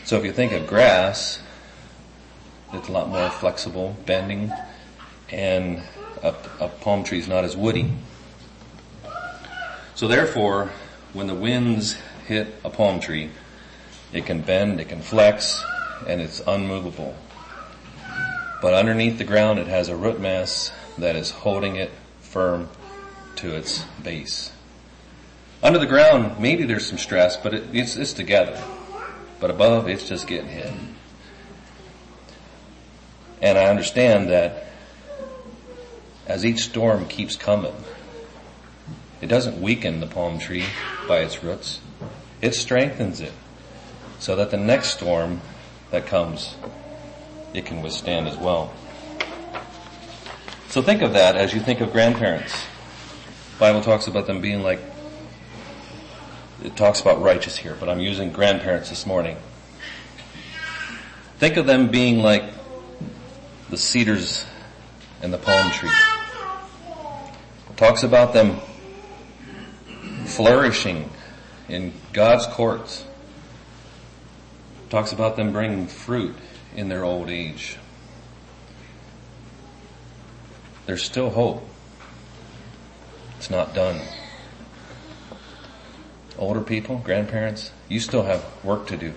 So 0.05 0.17
if 0.17 0.25
you 0.25 0.33
think 0.33 0.53
of 0.53 0.67
grass, 0.67 1.41
it's 2.73 2.89
a 2.89 2.93
lot 2.93 3.09
more 3.09 3.31
flexible, 3.31 3.97
bending, 4.07 4.53
and 5.31 5.83
a, 6.23 6.35
a 6.61 6.69
palm 6.69 7.05
tree 7.05 7.19
is 7.19 7.29
not 7.29 7.45
as 7.45 7.57
woody. 7.57 7.93
So 9.95 10.09
therefore, 10.09 10.71
when 11.13 11.27
the 11.27 11.35
winds 11.35 11.97
hit 12.27 12.55
a 12.65 12.71
palm 12.71 13.01
tree, 13.01 13.31
it 14.13 14.27
can 14.27 14.41
bend, 14.41 14.81
it 14.81 14.89
can 14.89 15.03
flex, 15.03 15.63
and 16.07 16.21
it's 16.21 16.41
unmovable. 16.47 17.17
But 18.63 18.75
underneath 18.75 19.19
the 19.19 19.25
ground, 19.25 19.59
it 19.59 19.67
has 19.67 19.89
a 19.89 19.97
root 19.97 20.21
mass 20.21 20.73
that 20.99 21.17
is 21.17 21.31
holding 21.31 21.77
it 21.77 21.91
firm 22.21 22.69
to 23.37 23.55
its 23.55 23.85
base. 24.03 24.53
Under 25.63 25.79
the 25.79 25.87
ground, 25.87 26.39
maybe 26.39 26.65
there's 26.65 26.87
some 26.87 26.99
stress, 26.99 27.37
but 27.37 27.53
it, 27.53 27.65
it's, 27.73 27.97
it's 27.97 28.13
together. 28.13 28.63
But 29.41 29.51
above, 29.51 29.89
it's 29.89 30.09
just 30.09 30.27
getting 30.27 30.49
hit. 30.49 30.73
And 33.43 33.59
I 33.59 33.67
understand 33.67 34.31
that 34.31 34.67
as 36.27 36.45
each 36.45 36.61
storm 36.61 37.07
keeps 37.07 37.37
coming, 37.37 37.75
it 39.21 39.27
doesn't 39.27 39.61
weaken 39.61 40.01
the 40.01 40.07
palm 40.07 40.39
tree 40.39 40.65
by 41.09 41.19
its 41.19 41.43
roots. 41.43 41.81
It 42.41 42.55
strengthens 42.55 43.21
it 43.21 43.33
so 44.19 44.37
that 44.37 44.51
the 44.51 44.57
next 44.57 44.95
storm 44.95 45.41
that 45.91 46.07
comes, 46.07 46.55
it 47.55 47.65
can 47.65 47.83
withstand 47.83 48.29
as 48.29 48.37
well. 48.37 48.73
So 50.69 50.83
think 50.83 51.03
of 51.03 51.15
that 51.15 51.35
as 51.35 51.55
you 51.55 51.61
think 51.61 51.81
of 51.81 51.93
grandparents. 51.93 52.65
Bible 53.59 53.81
talks 53.81 54.07
about 54.07 54.27
them 54.27 54.41
being 54.41 54.63
like, 54.63 54.81
it 56.63 56.77
talks 56.77 57.01
about 57.01 57.23
righteous 57.23 57.57
here, 57.57 57.77
but 57.79 57.89
I'm 57.89 58.01
using 58.01 58.33
grandparents 58.33 58.89
this 58.89 59.07
morning. 59.07 59.37
Think 61.39 61.57
of 61.57 61.67
them 61.67 61.89
being 61.89 62.19
like 62.19 62.45
the 63.71 63.77
cedars 63.77 64.45
and 65.23 65.33
the 65.33 65.39
palm 65.39 65.71
tree. 65.71 65.91
It 67.71 67.77
talks 67.77 68.03
about 68.03 68.33
them 68.33 68.61
flourishing 70.27 71.11
in 71.69 71.93
God's 72.13 72.47
courts. 72.47 73.05
Talks 74.91 75.13
about 75.13 75.37
them 75.37 75.53
bringing 75.53 75.87
fruit 75.87 76.35
in 76.75 76.89
their 76.89 77.05
old 77.05 77.29
age. 77.29 77.77
There's 80.87 81.03
still 81.03 81.31
hope. 81.31 81.63
It's 83.37 83.51
not 83.51 83.75
done. 83.75 84.01
Older 86.39 86.61
people, 86.61 86.99
grandparents, 86.99 87.73
you 87.89 88.01
still 88.01 88.23
have 88.23 88.45
work 88.65 88.87
to 88.89 88.97
do. 88.97 89.13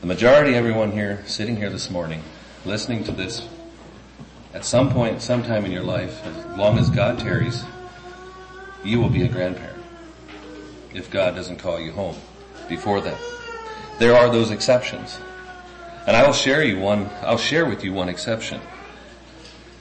The 0.00 0.06
majority, 0.06 0.54
everyone 0.54 0.92
here, 0.92 1.22
sitting 1.26 1.56
here 1.56 1.70
this 1.70 1.90
morning, 1.90 2.22
listening 2.64 3.04
to 3.04 3.12
this 3.12 3.46
at 4.52 4.64
some 4.64 4.90
point, 4.90 5.22
sometime 5.22 5.64
in 5.64 5.70
your 5.70 5.84
life, 5.84 6.26
as 6.26 6.58
long 6.58 6.76
as 6.76 6.90
God 6.90 7.20
tarries, 7.20 7.64
you 8.82 9.00
will 9.00 9.08
be 9.08 9.22
a 9.22 9.28
grandparent. 9.28 9.80
If 10.92 11.08
God 11.08 11.36
doesn't 11.36 11.58
call 11.58 11.78
you 11.78 11.92
home 11.92 12.16
before 12.68 13.00
that. 13.00 13.16
There 14.00 14.16
are 14.16 14.28
those 14.28 14.50
exceptions. 14.50 15.18
And 16.08 16.16
I 16.16 16.26
will 16.26 16.32
share 16.32 16.64
you 16.64 16.80
one, 16.80 17.08
I'll 17.22 17.38
share 17.38 17.64
with 17.64 17.84
you 17.84 17.92
one 17.92 18.08
exception. 18.08 18.60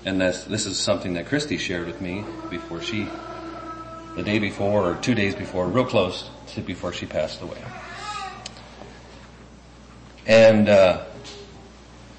And 0.10 0.20
this, 0.20 0.44
this 0.46 0.66
is 0.66 0.80
something 0.80 1.14
that 1.14 1.28
Christy 1.28 1.58
shared 1.58 1.86
with 1.86 2.02
me 2.02 2.26
before 2.50 2.82
she, 2.82 3.08
the 4.16 4.24
day 4.24 4.40
before 4.40 4.90
or 4.90 4.96
two 4.96 5.14
days 5.14 5.36
before, 5.36 5.68
real 5.68 5.86
close 5.86 6.32
to 6.48 6.62
before 6.62 6.94
she 6.94 7.06
passed 7.06 7.44
away. 7.44 7.64
And, 10.26 10.68
uh, 10.68 11.04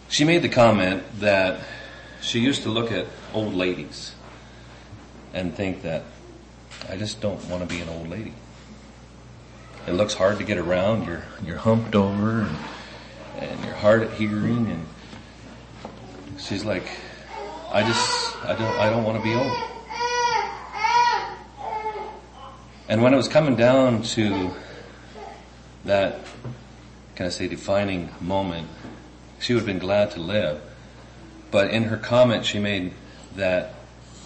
She 0.09 0.25
made 0.25 0.43
the 0.43 0.49
comment 0.49 1.03
that 1.21 1.61
she 2.21 2.41
used 2.41 2.63
to 2.65 2.69
look 2.69 2.91
at 2.91 3.07
old 3.33 3.55
ladies 3.55 4.13
and 5.33 5.55
think 5.55 5.83
that 5.83 6.03
I 6.89 6.97
just 6.97 7.21
don't 7.21 7.45
want 7.47 7.63
to 7.63 7.69
be 7.73 7.81
an 7.81 7.89
old 7.89 8.09
lady. 8.09 8.35
It 9.87 9.93
looks 9.93 10.15
hard 10.15 10.39
to 10.39 10.45
get 10.45 10.59
around. 10.59 11.07
You're 11.07 11.23
you're 11.45 11.59
humped 11.59 11.95
over 11.95 12.41
and, 12.43 12.57
and 13.39 13.65
you're 13.65 13.75
hard 13.75 14.03
at 14.03 14.13
hearing 14.15 14.67
and 14.71 14.87
she's 16.39 16.65
like, 16.65 16.89
I 17.73 17.83
just 17.83 18.37
I 18.45 18.57
don't 18.57 18.79
I 18.79 18.91
don't 18.91 19.05
want 19.05 19.19
to 19.19 19.23
be 19.23 19.35
old. 19.35 19.57
And 22.89 23.03
when 23.03 23.15
it 23.15 23.17
was 23.17 23.29
coming 23.29 23.55
down 23.55 24.03
to 24.03 24.51
that, 25.85 26.19
can 27.15 27.27
I 27.27 27.29
say, 27.29 27.47
defining 27.47 28.11
moment, 28.21 28.67
she 29.39 29.55
would 29.55 29.61
have 29.61 29.67
been 29.67 29.79
glad 29.79 30.11
to 30.13 30.21
live. 30.21 30.61
But 31.53 31.71
in 31.71 31.85
her 31.85 31.97
comment, 31.97 32.45
she 32.45 32.59
made 32.59 32.93
that 33.37 33.75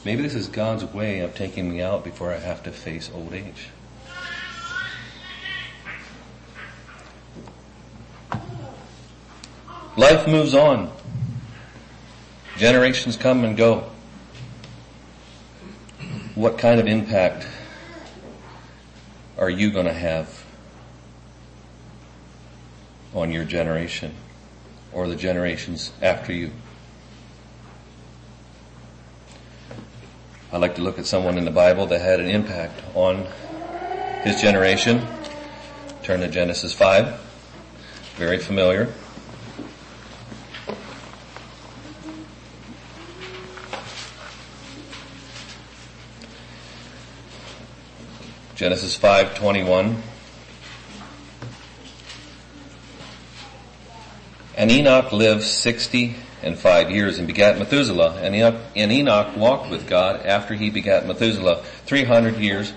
maybe 0.03 0.23
this 0.23 0.35
is 0.35 0.49
God's 0.49 0.85
way 0.85 1.21
of 1.21 1.35
taking 1.35 1.71
me 1.71 1.83
out 1.83 2.05
before 2.05 2.33
I 2.33 2.39
have 2.39 2.63
to 2.63 2.73
face 2.73 3.11
old 3.15 3.35
age. 3.35 3.69
Life 9.97 10.27
moves 10.27 10.55
on. 10.55 10.91
Generations 12.57 13.17
come 13.17 13.45
and 13.45 13.57
go. 13.57 13.91
What 16.37 16.57
kind 16.57 16.79
of 16.79 16.87
impact 16.87 17.49
are 19.37 19.51
you 19.51 19.73
going 19.73 19.87
to 19.87 19.93
have 19.93 20.45
on 23.13 23.33
your 23.33 23.45
generation 23.45 24.15
or 24.93 25.09
the 25.09 25.17
generations 25.17 25.91
after 26.01 26.33
you? 26.33 26.53
I 30.53 30.59
like 30.59 30.77
to 30.77 30.83
look 30.83 31.01
at 31.01 31.07
someone 31.07 31.37
in 31.37 31.45
the 31.45 31.51
Bible 31.51 31.87
that 31.87 32.01
had 32.01 32.21
an 32.21 32.29
impact 32.29 32.81
on 32.95 33.27
his 34.23 34.41
generation. 34.41 35.05
Turn 36.05 36.21
to 36.21 36.29
Genesis 36.29 36.73
5. 36.73 37.21
Very 38.17 38.39
familiar. 38.39 38.93
Genesis 48.55 48.97
5:21 48.97 49.97
And 54.57 54.71
Enoch 54.71 55.11
lived 55.11 55.43
60 55.43 56.15
and 56.41 56.57
5 56.57 56.91
years 56.91 57.19
and 57.19 57.27
begat 57.27 57.59
Methuselah. 57.59 58.21
And 58.23 58.37
Enoch, 58.37 58.55
and 58.77 58.93
Enoch 58.93 59.37
walked 59.37 59.69
with 59.69 59.89
God 59.89 60.25
after 60.25 60.55
he 60.55 60.71
begat 60.71 61.07
Methuselah 61.07 61.63
300 61.87 62.37
years 62.37 62.73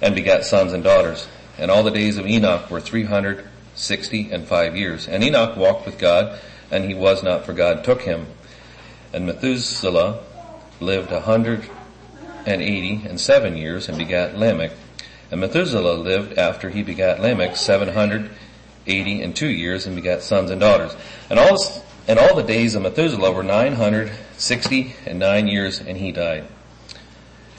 and 0.00 0.14
begat 0.14 0.46
sons 0.46 0.72
and 0.72 0.82
daughters. 0.82 1.28
And 1.58 1.70
all 1.70 1.82
the 1.82 1.90
days 1.90 2.16
of 2.16 2.26
Enoch 2.26 2.70
were 2.70 2.80
360 2.80 4.30
and 4.32 4.48
5 4.48 4.76
years. 4.76 5.06
And 5.06 5.22
Enoch 5.22 5.54
walked 5.56 5.84
with 5.84 5.98
God 5.98 6.38
and 6.70 6.84
he 6.84 6.94
was 6.94 7.22
not 7.22 7.44
for 7.44 7.52
God 7.52 7.84
took 7.84 8.02
him. 8.02 8.26
And 9.12 9.26
Methuselah 9.26 10.20
lived 10.80 11.12
a 11.12 11.20
hundred 11.20 11.68
and 12.46 12.62
eighty 12.62 13.02
and 13.06 13.20
seven 13.20 13.56
years 13.56 13.88
and 13.88 13.98
begat 13.98 14.38
Lamech 14.38 14.72
and 15.30 15.40
Methuselah 15.40 15.94
lived 15.94 16.38
after 16.38 16.70
he 16.70 16.82
begat 16.82 17.20
Lamech 17.20 17.56
780 17.56 19.22
and 19.22 19.36
two 19.36 19.48
years 19.48 19.86
and 19.86 19.94
begat 19.94 20.22
sons 20.22 20.50
and 20.50 20.60
daughters. 20.60 20.96
And 21.28 21.38
all, 21.38 21.56
and 22.08 22.18
all 22.18 22.34
the 22.34 22.42
days 22.42 22.74
of 22.74 22.82
Methuselah 22.82 23.30
were 23.32 23.44
960 23.44 24.94
and 25.06 25.18
nine 25.18 25.46
years 25.46 25.80
and 25.80 25.96
he 25.96 26.10
died. 26.10 26.46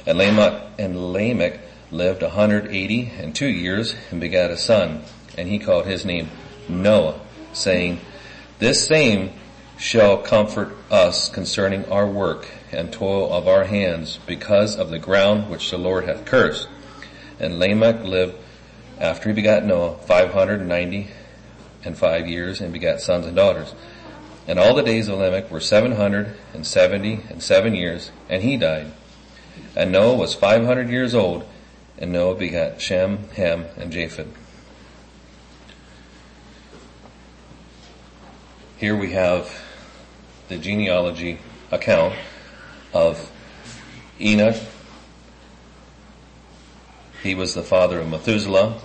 And 0.06 0.18
Lamech, 0.18 0.64
and 0.78 1.14
Lamech 1.14 1.60
lived 1.92 2.22
180 2.22 3.12
and 3.18 3.36
two 3.36 3.48
years 3.48 3.96
and 4.10 4.20
begat 4.20 4.52
a 4.52 4.58
son. 4.58 5.04
And 5.38 5.48
he 5.48 5.60
called 5.60 5.86
his 5.86 6.04
name 6.04 6.30
Noah, 6.68 7.20
saying, 7.54 8.02
This 8.60 8.86
same 8.86 9.32
shall 9.78 10.18
comfort 10.18 10.76
us 10.92 11.30
concerning 11.30 11.86
our 11.90 12.08
work 12.08 12.48
and 12.72 12.92
toil 12.92 13.32
of 13.32 13.48
our 13.48 13.64
hands 13.64 14.20
because 14.26 14.78
of 14.78 14.90
the 14.90 15.00
ground 15.00 15.50
which 15.50 15.72
the 15.72 15.78
Lord 15.78 16.06
hath 16.06 16.26
cursed. 16.26 16.68
And 17.42 17.58
Lamech 17.58 18.04
lived 18.04 18.36
after 19.00 19.30
he 19.30 19.36
begat 19.36 19.66
Noah 19.66 19.98
590 19.98 21.08
and 21.84 21.98
five 21.98 22.28
years 22.28 22.62
and 22.62 22.72
begat 22.72 23.02
sons 23.02 23.26
and 23.26 23.36
daughters. 23.36 23.74
And 24.48 24.60
all 24.60 24.76
the 24.76 24.84
days 24.84 25.08
of 25.08 25.18
Lamech 25.18 25.50
were 25.50 25.60
770 25.60 27.20
and 27.30 27.42
seven 27.42 27.74
years 27.74 28.12
and 28.30 28.44
he 28.44 28.58
died. 28.58 28.92
And 29.76 29.92
Noah 29.92 30.16
was 30.18 30.36
500 30.36 30.88
years 30.90 31.16
old 31.16 31.44
and 31.98 32.14
Noah 32.14 32.36
begat 32.36 32.80
Shem, 32.80 33.28
Ham, 33.36 33.66
and 33.76 33.92
Japheth. 33.92 34.28
Here 38.78 38.96
we 38.96 39.14
have 39.14 39.62
the 40.48 40.58
genealogy 40.58 41.40
account 41.72 42.14
of 42.94 43.32
Enoch, 44.20 44.58
he 47.22 47.36
was 47.36 47.54
the 47.54 47.64
father 47.64 48.00
of 48.00 48.10
Methuselah. 48.10 48.80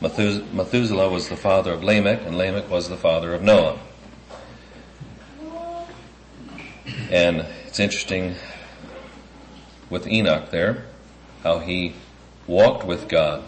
Methuselah 0.00 1.08
was 1.08 1.28
the 1.28 1.36
father 1.36 1.72
of 1.72 1.84
Lamech, 1.84 2.22
and 2.24 2.36
Lamech 2.36 2.68
was 2.68 2.88
the 2.88 2.96
father 2.96 3.34
of 3.34 3.42
Noah. 3.42 3.78
And 7.10 7.46
it's 7.66 7.78
interesting 7.78 8.34
with 9.90 10.08
Enoch 10.08 10.50
there, 10.50 10.86
how 11.42 11.58
he 11.58 11.94
walked 12.46 12.84
with 12.84 13.08
God. 13.08 13.44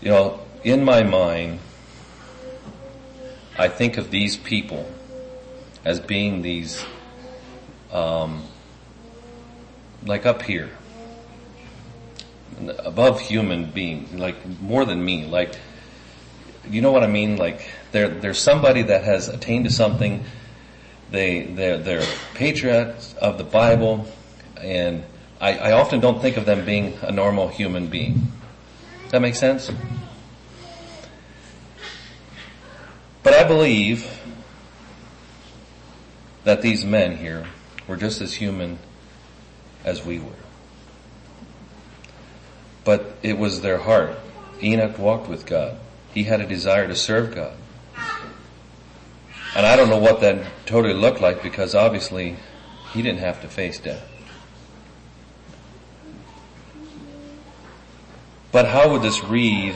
You 0.00 0.10
know, 0.10 0.40
in 0.62 0.84
my 0.84 1.02
mind, 1.02 1.58
I 3.58 3.68
think 3.68 3.96
of 3.96 4.10
these 4.10 4.36
people 4.36 4.90
as 5.84 6.00
being 6.00 6.42
these 6.42 6.84
um, 7.92 8.44
like 10.04 10.26
up 10.26 10.42
here, 10.42 10.70
above 12.78 13.20
human 13.20 13.70
being, 13.70 14.18
like 14.18 14.36
more 14.60 14.84
than 14.84 15.04
me, 15.04 15.24
like, 15.24 15.58
you 16.68 16.80
know 16.80 16.92
what 16.92 17.02
I 17.02 17.06
mean? 17.06 17.36
Like, 17.36 17.68
they're, 17.92 18.08
there's 18.08 18.38
somebody 18.38 18.82
that 18.82 19.04
has 19.04 19.28
attained 19.28 19.64
to 19.64 19.70
something, 19.70 20.24
they, 21.10 21.42
they're, 21.42 21.78
they're 21.78 22.06
patriots 22.34 23.14
of 23.14 23.38
the 23.38 23.44
Bible, 23.44 24.06
and 24.60 25.04
I, 25.40 25.58
I 25.58 25.72
often 25.72 26.00
don't 26.00 26.20
think 26.20 26.36
of 26.36 26.46
them 26.46 26.64
being 26.64 26.98
a 27.02 27.12
normal 27.12 27.48
human 27.48 27.88
being. 27.88 28.28
That 29.10 29.20
make 29.20 29.34
sense? 29.34 29.70
But 33.22 33.34
I 33.34 33.44
believe 33.44 34.20
that 36.44 36.62
these 36.62 36.84
men 36.84 37.16
here 37.16 37.46
were 37.86 37.96
just 37.96 38.20
as 38.20 38.34
human 38.34 38.78
as 39.84 40.04
we 40.04 40.18
were. 40.18 40.30
But 42.84 43.16
it 43.22 43.38
was 43.38 43.60
their 43.60 43.78
heart. 43.78 44.18
Enoch 44.62 44.98
walked 44.98 45.28
with 45.28 45.46
God. 45.46 45.78
He 46.12 46.24
had 46.24 46.40
a 46.40 46.46
desire 46.46 46.86
to 46.86 46.94
serve 46.94 47.34
God. 47.34 47.56
And 49.56 49.64
I 49.64 49.76
don't 49.76 49.88
know 49.88 49.98
what 49.98 50.20
that 50.20 50.44
totally 50.66 50.94
looked 50.94 51.20
like 51.20 51.42
because 51.42 51.74
obviously 51.74 52.36
he 52.92 53.02
didn't 53.02 53.20
have 53.20 53.40
to 53.42 53.48
face 53.48 53.78
death. 53.78 54.06
But 58.50 58.66
how 58.66 58.90
would 58.90 59.02
this 59.02 59.22
read 59.24 59.74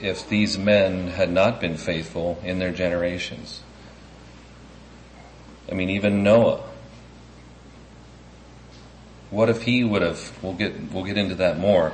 if 0.00 0.28
these 0.28 0.56
men 0.56 1.08
had 1.08 1.30
not 1.30 1.60
been 1.60 1.76
faithful 1.76 2.40
in 2.42 2.58
their 2.58 2.72
generations? 2.72 3.60
I 5.70 5.74
mean, 5.74 5.90
even 5.90 6.22
Noah 6.22 6.69
what 9.30 9.48
if 9.48 9.62
he 9.62 9.84
would 9.84 10.02
have, 10.02 10.32
we'll 10.42 10.54
get, 10.54 10.92
we'll 10.92 11.04
get 11.04 11.16
into 11.16 11.36
that 11.36 11.58
more. 11.58 11.92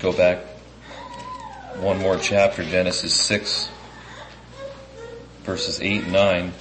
Go 0.00 0.12
back 0.12 0.38
one 1.80 1.98
more 1.98 2.16
chapter, 2.16 2.64
Genesis 2.64 3.12
6, 3.14 3.68
verses 5.42 5.80
8 5.80 6.04
and 6.04 6.12
9. 6.12 6.52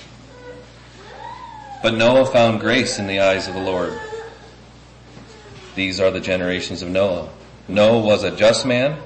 But 1.82 1.94
Noah 1.94 2.26
found 2.26 2.60
grace 2.60 3.00
in 3.00 3.08
the 3.08 3.20
eyes 3.20 3.48
of 3.48 3.54
the 3.54 3.62
Lord. 3.62 3.98
These 5.76 6.00
are 6.00 6.12
the 6.12 6.20
generations 6.20 6.82
of 6.82 6.90
Noah. 6.90 7.30
Noah 7.68 8.00
was 8.00 8.24
a 8.24 8.36
just 8.36 8.66
man 8.66 8.98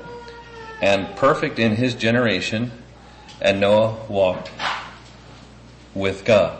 and 0.81 1.15
perfect 1.15 1.59
in 1.59 1.75
his 1.75 1.95
generation, 1.95 2.71
and 3.41 3.59
Noah 3.59 3.97
walked 4.07 4.51
with 5.93 6.25
God. 6.25 6.59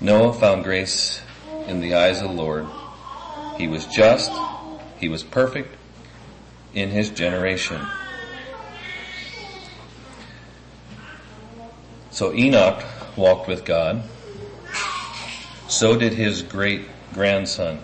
Noah 0.00 0.32
found 0.32 0.64
grace 0.64 1.20
in 1.66 1.80
the 1.80 1.94
eyes 1.94 2.22
of 2.22 2.28
the 2.28 2.34
Lord. 2.34 2.66
He 3.58 3.68
was 3.68 3.86
just, 3.86 4.32
he 4.96 5.08
was 5.08 5.22
perfect 5.22 5.76
in 6.72 6.88
his 6.88 7.10
generation. 7.10 7.80
So 12.10 12.32
Enoch 12.32 12.82
walked 13.16 13.46
with 13.46 13.64
God. 13.64 14.02
So 15.70 15.96
did 15.96 16.14
his 16.14 16.42
great 16.42 16.82
grandson, 17.14 17.78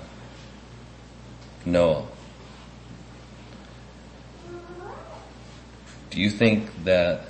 Noah. 1.64 2.05
Do 6.11 6.20
you 6.20 6.29
think 6.29 6.83
that 6.83 7.29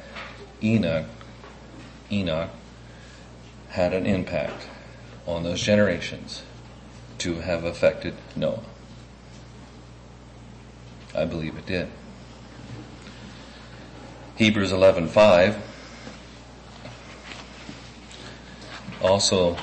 Enoch, 0.62 1.04
Enoch 2.10 2.48
had 3.68 3.92
an 3.92 4.06
impact 4.06 4.66
on 5.26 5.42
those 5.42 5.60
generations 5.60 6.42
to 7.18 7.40
have 7.40 7.64
affected 7.64 8.14
Noah? 8.34 8.64
I 11.14 11.26
believe 11.26 11.58
it 11.58 11.66
did. 11.66 11.90
Hebrews 14.36 14.72
11:5 14.72 15.60
also 19.02 19.58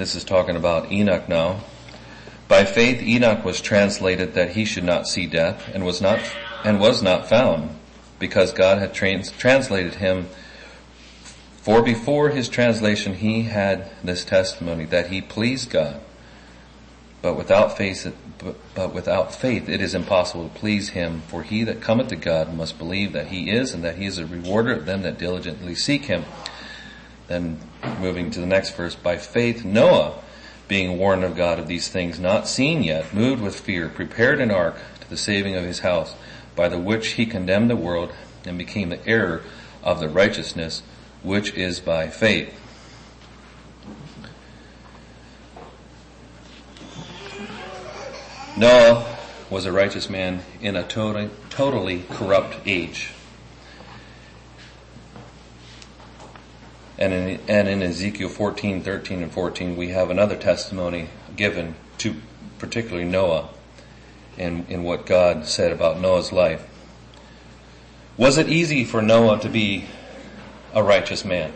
This 0.00 0.14
is 0.14 0.24
talking 0.24 0.56
about 0.56 0.90
Enoch 0.90 1.28
now. 1.28 1.60
By 2.48 2.64
faith 2.64 3.02
Enoch 3.02 3.44
was 3.44 3.60
translated 3.60 4.32
that 4.32 4.52
he 4.52 4.64
should 4.64 4.82
not 4.82 5.06
see 5.06 5.26
death 5.26 5.68
and 5.74 5.84
was 5.84 6.00
not 6.00 6.20
and 6.64 6.80
was 6.80 7.02
not 7.02 7.28
found 7.28 7.78
because 8.18 8.50
God 8.50 8.78
had 8.78 8.94
trans- 8.94 9.30
translated 9.30 9.96
him 9.96 10.30
for 11.58 11.82
before 11.82 12.30
his 12.30 12.48
translation 12.48 13.12
he 13.12 13.42
had 13.42 13.90
this 14.02 14.24
testimony 14.24 14.86
that 14.86 15.08
he 15.08 15.20
pleased 15.20 15.68
God. 15.68 16.00
But 17.20 17.36
without 17.36 17.76
faith, 17.76 18.10
but, 18.38 18.56
but 18.74 18.94
without 18.94 19.34
faith 19.34 19.68
it 19.68 19.82
is 19.82 19.94
impossible 19.94 20.48
to 20.48 20.58
please 20.58 20.88
him, 20.88 21.20
for 21.28 21.42
he 21.42 21.62
that 21.64 21.82
cometh 21.82 22.08
to 22.08 22.16
God 22.16 22.54
must 22.54 22.78
believe 22.78 23.12
that 23.12 23.26
he 23.26 23.50
is 23.50 23.74
and 23.74 23.84
that 23.84 23.98
he 23.98 24.06
is 24.06 24.16
a 24.16 24.24
rewarder 24.24 24.72
of 24.72 24.86
them 24.86 25.02
that 25.02 25.18
diligently 25.18 25.74
seek 25.74 26.06
him. 26.06 26.24
Then 27.30 27.60
moving 28.00 28.32
to 28.32 28.40
the 28.40 28.46
next 28.46 28.74
verse, 28.74 28.96
by 28.96 29.16
faith 29.16 29.64
Noah, 29.64 30.18
being 30.66 30.98
warned 30.98 31.22
of 31.22 31.36
God 31.36 31.60
of 31.60 31.68
these 31.68 31.86
things 31.86 32.18
not 32.18 32.48
seen 32.48 32.82
yet, 32.82 33.14
moved 33.14 33.40
with 33.40 33.60
fear, 33.60 33.88
prepared 33.88 34.40
an 34.40 34.50
ark 34.50 34.74
to 35.00 35.08
the 35.08 35.16
saving 35.16 35.54
of 35.54 35.62
his 35.62 35.78
house, 35.78 36.16
by 36.56 36.68
the 36.68 36.76
which 36.76 37.10
he 37.10 37.26
condemned 37.26 37.70
the 37.70 37.76
world 37.76 38.12
and 38.44 38.58
became 38.58 38.88
the 38.88 39.06
heir 39.06 39.42
of 39.80 40.00
the 40.00 40.08
righteousness 40.08 40.82
which 41.22 41.54
is 41.54 41.78
by 41.78 42.08
faith. 42.08 42.52
Noah 48.56 49.18
was 49.48 49.66
a 49.66 49.72
righteous 49.72 50.10
man 50.10 50.42
in 50.60 50.74
a 50.74 50.82
totally, 50.82 51.30
totally 51.48 52.02
corrupt 52.10 52.56
age. 52.66 53.12
And 57.00 57.14
in, 57.14 57.40
and 57.48 57.66
in 57.66 57.82
Ezekiel 57.82 58.28
14, 58.28 58.82
13 58.82 59.22
and 59.22 59.32
14, 59.32 59.74
we 59.74 59.88
have 59.88 60.10
another 60.10 60.36
testimony 60.36 61.08
given 61.34 61.74
to 61.98 62.14
particularly 62.58 63.08
Noah 63.08 63.48
and 64.36 64.68
in 64.68 64.82
what 64.82 65.06
God 65.06 65.46
said 65.46 65.72
about 65.72 65.98
Noah's 65.98 66.30
life. 66.30 66.66
Was 68.18 68.36
it 68.36 68.50
easy 68.50 68.84
for 68.84 69.00
Noah 69.00 69.40
to 69.40 69.48
be 69.48 69.86
a 70.74 70.82
righteous 70.82 71.24
man? 71.24 71.52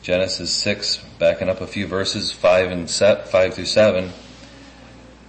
Genesis 0.00 0.52
6, 0.52 1.04
backing 1.18 1.48
up 1.48 1.60
a 1.60 1.66
few 1.66 1.86
verses, 1.86 2.32
5 2.32 2.70
and 2.70 2.88
set, 2.88 3.28
5 3.28 3.54
through 3.54 3.64
7. 3.66 4.12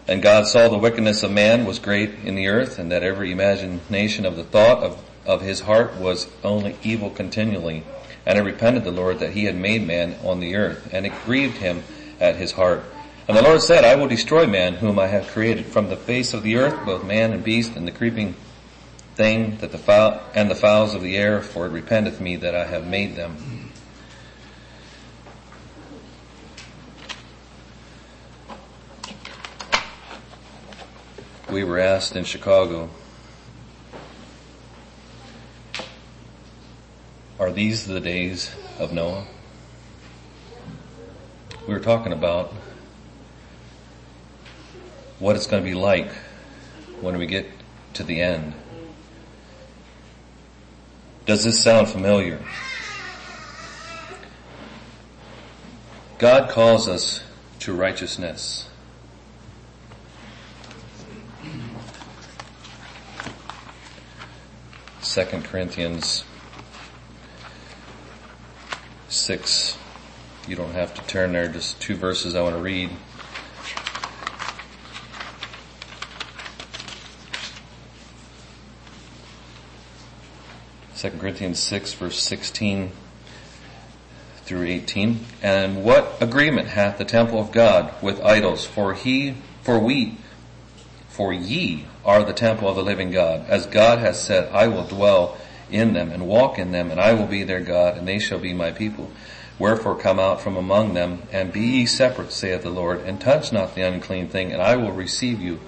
And 0.08 0.22
God 0.22 0.48
saw 0.48 0.70
the 0.70 0.78
wickedness 0.78 1.24
of 1.24 1.32
man 1.32 1.66
was 1.66 1.80
great 1.80 2.12
in 2.24 2.36
the 2.36 2.48
earth, 2.48 2.80
and 2.80 2.92
that 2.92 3.04
every 3.04 3.32
imagination 3.32 4.26
of 4.26 4.38
the 4.38 4.44
thought 4.44 4.82
of, 4.82 5.04
of 5.26 5.42
his 5.42 5.62
heart 5.62 5.98
was 5.98 6.28
only 6.44 6.78
evil 6.82 7.10
continually. 7.10 7.84
And 8.26 8.40
it 8.40 8.44
repented 8.44 8.86
the 8.86 8.92
Lord 8.92 9.20
that 9.20 9.34
he 9.34 9.46
had 9.46 9.56
made 9.56 9.86
man 9.86 10.16
on 10.24 10.40
the 10.40 10.56
earth, 10.56 10.90
and 10.94 11.06
it 11.06 11.14
grieved 11.26 11.58
him 11.58 11.84
at 12.22 12.38
his 12.38 12.54
heart. 12.54 12.84
And 13.28 13.36
the 13.36 13.42
Lord 13.42 13.62
said, 13.62 13.84
I 13.84 13.96
will 13.96 14.08
destroy 14.08 14.48
man 14.48 14.76
whom 14.76 14.98
I 14.98 15.08
have 15.08 15.28
created 15.28 15.66
from 15.66 15.90
the 15.90 15.98
face 15.98 16.34
of 16.34 16.44
the 16.44 16.56
earth, 16.56 16.86
both 16.86 17.04
man 17.04 17.34
and 17.34 17.44
beast, 17.44 17.76
and 17.76 17.86
the 17.86 17.92
creeping 17.92 18.36
thing 19.16 19.58
that 19.58 19.74
the 19.74 19.78
fowl, 19.78 20.22
and 20.34 20.50
the 20.50 20.56
fowls 20.56 20.96
of 20.96 21.02
the 21.02 21.18
air, 21.18 21.42
for 21.42 21.66
it 21.66 21.72
repenteth 21.72 22.22
me 22.22 22.38
that 22.38 22.56
I 22.56 22.66
have 22.66 22.88
made 22.88 23.18
them. 23.18 23.57
We 31.50 31.64
were 31.64 31.80
asked 31.80 32.16
in 32.16 32.24
Chicago, 32.24 32.90
are 37.40 37.52
these 37.52 37.86
the 37.86 38.00
days 38.00 38.54
of 38.80 38.92
Noah? 38.92 39.26
We 41.68 41.74
were 41.74 41.80
talking 41.80 42.12
about 42.12 42.54
what 45.20 45.36
it's 45.36 45.48
going 45.48 45.64
to 45.64 45.70
be 45.70 45.76
like 45.76 46.12
when 47.02 47.18
we 47.18 47.26
get 47.26 47.48
to 47.94 48.04
the 48.04 48.22
end. 48.22 48.54
Does 51.26 51.44
this 51.44 51.62
sound 51.62 51.90
familiar? 51.90 52.40
God 56.18 56.50
calls 56.50 56.88
us 56.88 57.24
to 57.60 57.74
righteousness. 57.74 58.70
Second 65.18 65.46
Corinthians 65.46 66.24
6. 69.10 69.76
You 70.48 70.56
don't 70.56 70.74
have 70.74 70.94
to 70.94 71.02
turn 71.08 71.34
there, 71.34 71.48
just 71.48 71.82
two 71.82 71.96
verses 71.96 72.36
I 72.36 72.42
want 72.44 72.56
to 72.56 72.62
read. 72.62 72.92
Second 80.94 81.20
Corinthians 81.20 81.58
6 81.58 81.94
verse 81.94 82.22
16 82.22 82.92
through 84.44 84.68
18. 84.68 85.26
And 85.42 85.84
what 85.84 86.22
agreement 86.22 86.68
hath 86.68 87.00
the 87.00 87.06
temple 87.06 87.40
of 87.40 87.52
God 87.52 87.92
with 88.04 88.22
idols? 88.22 88.68
For 88.68 88.94
he, 88.94 89.38
for 89.64 89.80
we, 89.80 90.20
for 91.08 91.34
ye 91.34 91.88
are 92.08 92.24
the 92.24 92.34
temple 92.34 92.70
of 92.70 92.78
the 92.78 92.82
living 92.82 93.12
God. 93.12 93.46
As 93.50 93.66
God 93.66 94.00
has 94.00 94.20
said, 94.20 94.50
I 94.54 94.68
will 94.68 94.88
dwell 94.88 95.38
in 95.70 95.92
them 95.92 96.10
and 96.10 96.26
walk 96.26 96.58
in 96.58 96.72
them 96.72 96.90
and 96.90 97.02
I 97.02 97.14
will 97.14 97.28
be 97.28 97.44
their 97.44 97.60
God 97.60 97.98
and 97.98 98.08
they 98.08 98.18
shall 98.18 98.40
be 98.40 98.54
my 98.54 98.72
people. 98.72 99.12
Wherefore 99.60 99.98
come 99.98 100.18
out 100.18 100.40
from 100.40 100.56
among 100.56 100.94
them 100.94 101.24
and 101.34 101.52
be 101.52 101.60
ye 101.60 101.86
separate, 101.86 102.32
saith 102.32 102.62
the 102.62 102.70
Lord, 102.70 103.02
and 103.02 103.20
touch 103.20 103.52
not 103.52 103.76
the 103.76 103.82
unclean 103.82 104.30
thing 104.30 104.54
and 104.54 104.62
I 104.62 104.78
will 104.78 104.94
receive 104.94 105.42
you 105.42 105.60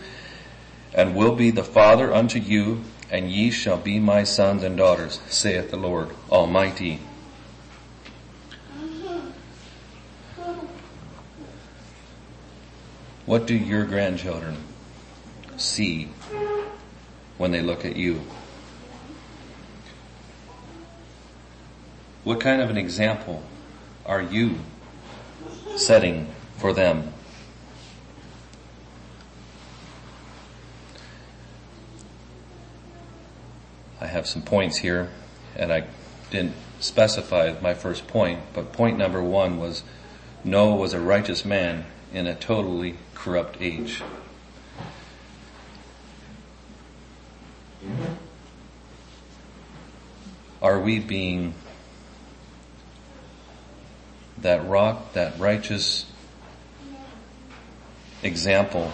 and 0.94 1.14
will 1.14 1.36
be 1.36 1.52
the 1.52 1.64
Father 1.64 2.14
unto 2.14 2.40
you 2.40 2.86
and 3.12 3.30
ye 3.30 3.52
shall 3.52 3.78
be 3.78 4.00
my 4.00 4.24
sons 4.24 4.64
and 4.64 4.78
daughters, 4.78 5.20
saith 5.28 5.72
the 5.72 5.78
Lord 5.78 6.16
Almighty. 6.32 7.02
What 13.26 13.46
do 13.46 13.56
your 13.56 13.86
grandchildren 13.86 14.56
see 15.62 16.10
when 17.38 17.52
they 17.52 17.62
look 17.62 17.86
at 17.86 17.96
you? 17.96 18.22
What 22.24 22.40
kind 22.40 22.62
of 22.62 22.70
an 22.70 22.78
example 22.78 23.44
are 24.06 24.22
you 24.22 24.60
setting 25.76 26.28
for 26.58 26.74
them? 26.74 27.14
I 34.02 34.08
have 34.08 34.28
some 34.28 34.42
points 34.42 34.78
here 34.78 35.10
and 35.56 35.72
I 35.72 35.86
didn't 36.32 36.56
specify 36.80 37.54
my 37.62 37.74
first 37.74 38.08
point, 38.08 38.40
but 38.54 38.72
point 38.72 38.98
number 38.98 39.22
one 39.22 39.60
was 39.60 39.84
Noah 40.44 40.76
was 40.76 40.94
a 40.94 41.00
righteous 41.00 41.44
man 41.44 41.86
in 42.14 42.28
a 42.28 42.36
totally 42.36 42.96
corrupt 43.14 43.58
age. 43.60 44.02
Are 50.80 50.82
we 50.82 50.98
being 50.98 51.54
that 54.38 54.66
rock, 54.66 55.12
that 55.12 55.38
righteous 55.38 56.06
example 58.24 58.94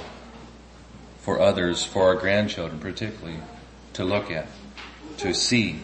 for 1.20 1.40
others, 1.40 1.86
for 1.86 2.08
our 2.08 2.16
grandchildren 2.16 2.80
particularly, 2.80 3.40
to 3.94 4.04
look 4.04 4.32
at, 4.32 4.48
to 5.18 5.32
see. 5.32 5.80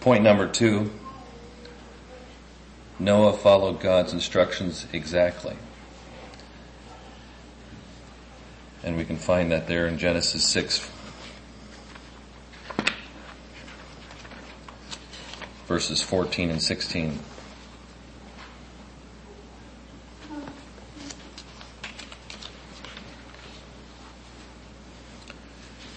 Point 0.00 0.22
number 0.22 0.46
two, 0.46 0.90
Noah 2.98 3.32
followed 3.32 3.80
God's 3.80 4.12
instructions 4.12 4.86
exactly. 4.92 5.56
And 8.84 8.98
we 8.98 9.06
can 9.06 9.16
find 9.16 9.50
that 9.52 9.68
there 9.68 9.86
in 9.86 9.96
Genesis 9.96 10.44
6 10.44 10.97
verses 15.68 16.00
14 16.00 16.48
and 16.48 16.62
16. 16.62 17.18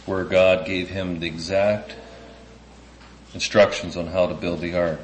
Where 0.06 0.26
God 0.26 0.66
gave 0.66 0.90
him 0.90 1.22
the 1.22 1.28
exact 1.28 1.96
instructions 3.34 3.96
on 3.96 4.08
how 4.08 4.28
to 4.28 4.34
build 4.34 4.60
the 4.60 4.76
ark. 4.76 5.00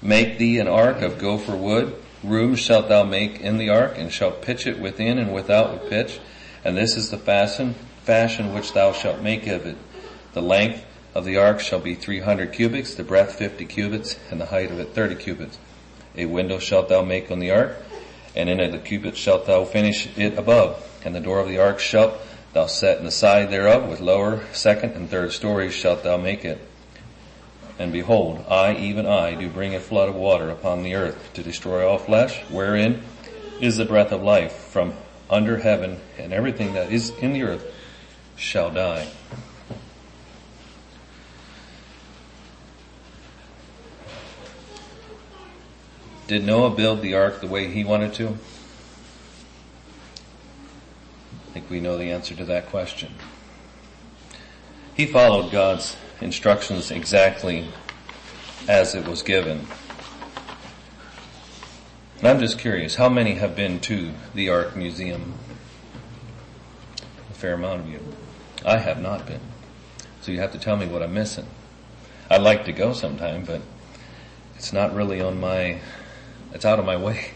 Make 0.00 0.38
thee 0.38 0.58
an 0.58 0.66
ark 0.66 1.02
of 1.02 1.18
gopher 1.18 1.54
wood. 1.54 2.02
Rooms 2.24 2.60
shalt 2.60 2.88
thou 2.88 3.04
make 3.04 3.40
in 3.40 3.58
the 3.58 3.68
ark, 3.68 3.98
and 3.98 4.10
shalt 4.10 4.40
pitch 4.40 4.66
it 4.66 4.80
within 4.80 5.18
and 5.18 5.34
without 5.34 5.72
with 5.74 5.90
pitch. 5.90 6.18
And 6.64 6.78
this 6.78 6.96
is 6.96 7.10
the 7.10 7.18
fashion, 7.18 7.74
fashion 8.04 8.54
which 8.54 8.72
thou 8.72 8.92
shalt 8.92 9.20
make 9.20 9.46
of 9.46 9.66
it. 9.66 9.76
The 10.32 10.40
length 10.40 10.86
of 11.18 11.24
the 11.24 11.36
ark 11.36 11.58
shall 11.58 11.80
be 11.80 11.96
three 11.96 12.20
hundred 12.20 12.52
cubits, 12.52 12.94
the 12.94 13.02
breadth 13.02 13.34
fifty 13.34 13.64
cubits, 13.64 14.16
and 14.30 14.40
the 14.40 14.46
height 14.46 14.70
of 14.70 14.78
it 14.78 14.94
thirty 14.94 15.16
cubits. 15.16 15.58
A 16.16 16.26
window 16.26 16.60
shalt 16.60 16.88
thou 16.88 17.02
make 17.02 17.28
on 17.32 17.40
the 17.40 17.50
ark, 17.50 17.76
and 18.36 18.48
in 18.48 18.60
it 18.60 18.70
the 18.70 18.78
cubits 18.78 19.18
shalt 19.18 19.44
thou 19.44 19.64
finish 19.64 20.16
it 20.16 20.38
above. 20.38 20.80
And 21.04 21.16
the 21.16 21.20
door 21.20 21.40
of 21.40 21.48
the 21.48 21.58
ark 21.58 21.80
shalt 21.80 22.14
thou 22.52 22.66
set 22.66 22.98
in 22.98 23.04
the 23.04 23.10
side 23.10 23.50
thereof, 23.50 23.88
with 23.88 23.98
lower, 23.98 24.44
second, 24.52 24.92
and 24.92 25.10
third 25.10 25.32
stories 25.32 25.74
shalt 25.74 26.04
thou 26.04 26.18
make 26.18 26.44
it. 26.44 26.60
And 27.80 27.92
behold, 27.92 28.44
I, 28.48 28.76
even 28.76 29.04
I, 29.04 29.34
do 29.34 29.48
bring 29.48 29.74
a 29.74 29.80
flood 29.80 30.08
of 30.08 30.14
water 30.14 30.50
upon 30.50 30.84
the 30.84 30.94
earth 30.94 31.32
to 31.34 31.42
destroy 31.42 31.84
all 31.84 31.98
flesh, 31.98 32.40
wherein 32.48 33.02
is 33.60 33.76
the 33.76 33.84
breath 33.84 34.12
of 34.12 34.22
life 34.22 34.52
from 34.52 34.94
under 35.28 35.58
heaven, 35.58 35.98
and 36.16 36.32
everything 36.32 36.74
that 36.74 36.92
is 36.92 37.10
in 37.18 37.32
the 37.32 37.42
earth 37.42 37.74
shall 38.36 38.70
die. 38.70 39.08
Did 46.28 46.44
Noah 46.44 46.70
build 46.70 47.00
the 47.00 47.14
ark 47.14 47.40
the 47.40 47.46
way 47.46 47.68
he 47.68 47.84
wanted 47.84 48.12
to? 48.14 48.36
I 51.48 51.52
think 51.52 51.70
we 51.70 51.80
know 51.80 51.96
the 51.96 52.12
answer 52.12 52.34
to 52.34 52.44
that 52.44 52.66
question. 52.66 53.14
He 54.94 55.06
followed 55.06 55.50
God's 55.50 55.96
instructions 56.20 56.90
exactly 56.90 57.68
as 58.68 58.94
it 58.94 59.08
was 59.08 59.22
given. 59.22 59.66
And 62.18 62.28
I'm 62.28 62.40
just 62.40 62.58
curious, 62.58 62.96
how 62.96 63.08
many 63.08 63.36
have 63.36 63.56
been 63.56 63.80
to 63.80 64.12
the 64.34 64.50
Ark 64.50 64.76
Museum? 64.76 65.32
A 67.30 67.34
fair 67.34 67.54
amount 67.54 67.80
of 67.80 67.88
you. 67.88 68.00
I 68.66 68.76
have 68.76 69.00
not 69.00 69.26
been. 69.26 69.40
So 70.20 70.32
you 70.32 70.40
have 70.40 70.52
to 70.52 70.58
tell 70.58 70.76
me 70.76 70.84
what 70.84 71.02
I'm 71.02 71.14
missing. 71.14 71.46
I'd 72.28 72.42
like 72.42 72.66
to 72.66 72.72
go 72.72 72.92
sometime, 72.92 73.44
but 73.46 73.62
it's 74.56 74.74
not 74.74 74.94
really 74.94 75.22
on 75.22 75.40
my 75.40 75.78
it's 76.52 76.64
out 76.64 76.78
of 76.78 76.84
my 76.84 76.96
way. 76.96 77.32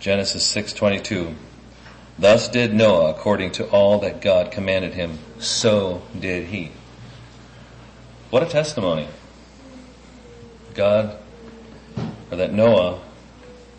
Genesis 0.00 0.46
6:22 0.54 1.34
Thus 2.18 2.48
did 2.48 2.74
Noah 2.74 3.10
according 3.10 3.52
to 3.52 3.66
all 3.70 3.98
that 4.00 4.20
God 4.20 4.50
commanded 4.50 4.94
him 4.94 5.18
so 5.38 6.02
did 6.18 6.48
he. 6.48 6.72
What 8.30 8.42
a 8.42 8.46
testimony. 8.46 9.08
God 10.74 11.16
or 12.30 12.36
that 12.36 12.52
Noah 12.52 13.00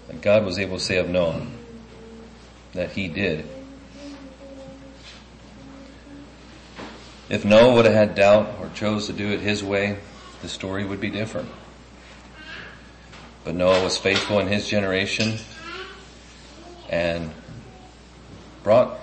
that 0.08 0.22
God 0.22 0.46
was 0.46 0.58
able 0.58 0.78
to 0.78 0.84
say 0.84 0.98
of 0.98 1.10
Noah 1.10 1.46
that 2.74 2.92
he 2.92 3.08
did 3.08 3.48
If 7.28 7.44
Noah 7.44 7.74
would 7.74 7.86
have 7.86 7.94
had 7.94 8.16
doubt 8.16 8.58
or 8.60 8.70
chose 8.70 9.08
to 9.08 9.14
do 9.14 9.32
it 9.32 9.40
his 9.40 9.64
way, 9.64 9.98
the 10.42 10.50
story 10.50 10.86
would 10.86 11.02
be 11.02 11.10
different. 11.10 11.50
But 13.44 13.56
Noah 13.56 13.84
was 13.84 13.98
faithful 13.98 14.40
in 14.40 14.48
his 14.48 14.68
generation 14.68 15.40
and 16.88 17.32
brought 18.64 19.00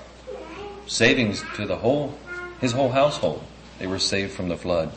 savings 0.87 1.43
to 1.55 1.67
the 1.67 1.77
whole, 1.77 2.19
his 2.61 2.73
whole 2.73 2.91
household. 2.91 3.45
They 3.79 3.87
were 3.87 3.99
saved 3.99 4.33
from 4.33 4.49
the 4.49 4.57
flood. 4.57 4.93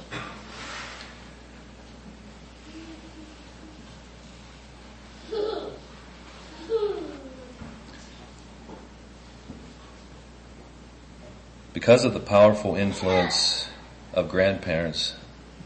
Because 11.86 12.04
of 12.04 12.16
the 12.16 12.20
powerful 12.20 12.76
influence 12.76 13.70
of 14.12 14.28
grandparents, 14.28 15.14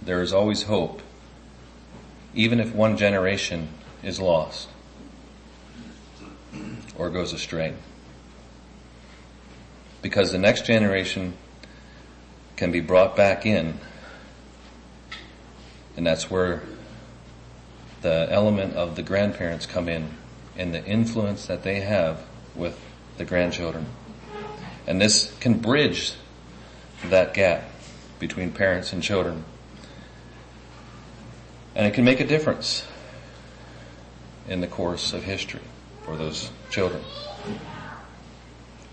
there 0.02 0.22
is 0.22 0.34
always 0.34 0.64
hope, 0.64 1.02
even 2.34 2.60
if 2.60 2.76
one 2.76 2.98
generation 2.98 3.70
is 4.04 4.20
lost 4.20 4.68
or 6.98 7.10
goes 7.10 7.32
astray. 7.32 7.74
Because 10.02 10.34
the 10.34 10.38
next 10.38 10.66
generation 10.66 11.36
can 12.58 12.74
be 12.74 12.82
brought 12.82 13.16
back 13.16 13.46
in, 13.46 13.80
and 15.96 16.06
that's 16.06 16.30
where 16.30 16.64
the 18.02 18.28
element 18.30 18.74
of 18.74 18.98
the 18.98 19.04
grandparents 19.04 19.66
come 19.66 19.88
in 19.88 20.10
and 20.58 20.74
the 20.74 20.84
influence 20.84 21.46
that 21.46 21.64
they 21.64 21.80
have 21.80 22.20
with 22.56 22.78
the 23.18 23.24
grandchildren. 23.24 23.86
And 24.90 25.00
this 25.00 25.32
can 25.40 25.60
bridge 25.60 26.14
that 27.06 27.36
gap 27.36 27.64
between 28.18 28.52
parents 28.52 28.92
and 28.92 29.04
children. 29.04 29.46
And 31.76 31.86
it 31.86 31.94
can 31.94 32.04
make 32.04 32.20
a 32.20 32.26
difference 32.26 32.88
in 34.48 34.62
the 34.62 34.68
course 34.68 35.14
of 35.14 35.24
history 35.24 35.62
for 36.02 36.18
those 36.18 36.50
children. 36.72 37.04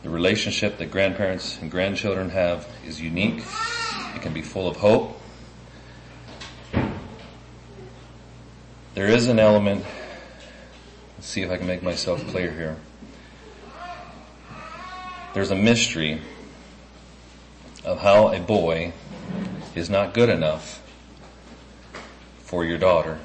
The 0.03 0.11
relationship 0.11 0.77
that 0.79 0.91
grandparents 0.91 1.59
and 1.63 1.71
grandchildren 1.71 2.29
have 2.29 2.69
is 2.87 3.01
unique. 3.01 3.43
It 4.15 4.21
can 4.21 4.35
be 4.35 4.43
full 4.43 4.69
of 4.69 4.77
hope. 4.77 5.19
There 8.95 9.09
is 9.09 9.29
an 9.29 9.39
element, 9.39 9.83
let's 11.17 11.27
see 11.27 11.41
if 11.41 11.51
I 11.51 11.57
can 11.57 11.67
make 11.67 11.83
myself 11.83 12.25
clear 12.29 12.53
here 12.53 12.77
there's 15.37 15.51
a 15.51 15.55
mystery 15.55 16.19
of 17.85 18.01
how 18.01 18.33
a 18.33 18.41
boy 18.41 18.91
is 19.75 19.91
not 19.91 20.15
good 20.15 20.31
enough 20.31 20.81
for 22.39 22.65
your 22.65 22.79
daughter, 22.79 23.19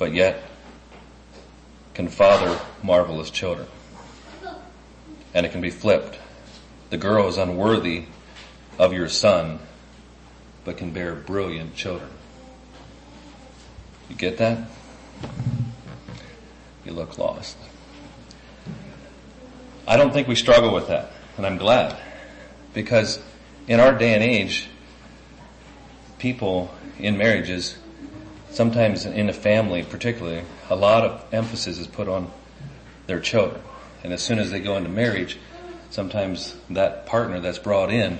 but 0.00 0.12
yet 0.12 0.42
can 1.94 2.08
father 2.08 2.58
marvelous 2.82 3.30
children. 3.30 3.68
And 5.32 5.46
it 5.46 5.52
can 5.52 5.60
be 5.60 5.70
flipped. 5.70 6.18
The 6.90 6.96
girl 6.96 7.28
is 7.28 7.36
unworthy 7.36 8.06
of 8.80 8.92
your 8.92 9.08
son, 9.08 9.60
but 10.64 10.76
can 10.76 10.90
bear 10.90 11.14
brilliant 11.14 11.76
children. 11.76 12.10
You 14.10 14.16
get 14.16 14.38
that? 14.38 14.68
You 16.84 16.90
look 16.90 17.16
lost. 17.16 17.56
I 19.86 19.96
don't 19.96 20.12
think 20.12 20.28
we 20.28 20.36
struggle 20.36 20.72
with 20.72 20.88
that, 20.88 21.10
and 21.36 21.46
I'm 21.46 21.58
glad. 21.58 21.96
Because 22.74 23.20
in 23.66 23.80
our 23.80 23.96
day 23.96 24.14
and 24.14 24.22
age, 24.22 24.68
people 26.18 26.72
in 26.98 27.18
marriages, 27.18 27.76
sometimes 28.50 29.04
in 29.04 29.28
a 29.28 29.32
family 29.32 29.82
particularly, 29.82 30.44
a 30.70 30.76
lot 30.76 31.04
of 31.04 31.34
emphasis 31.34 31.78
is 31.78 31.86
put 31.86 32.08
on 32.08 32.30
their 33.06 33.20
children. 33.20 33.60
And 34.04 34.12
as 34.12 34.22
soon 34.22 34.38
as 34.38 34.50
they 34.50 34.60
go 34.60 34.76
into 34.76 34.88
marriage, 34.88 35.38
sometimes 35.90 36.56
that 36.70 37.06
partner 37.06 37.40
that's 37.40 37.58
brought 37.58 37.90
in 37.90 38.18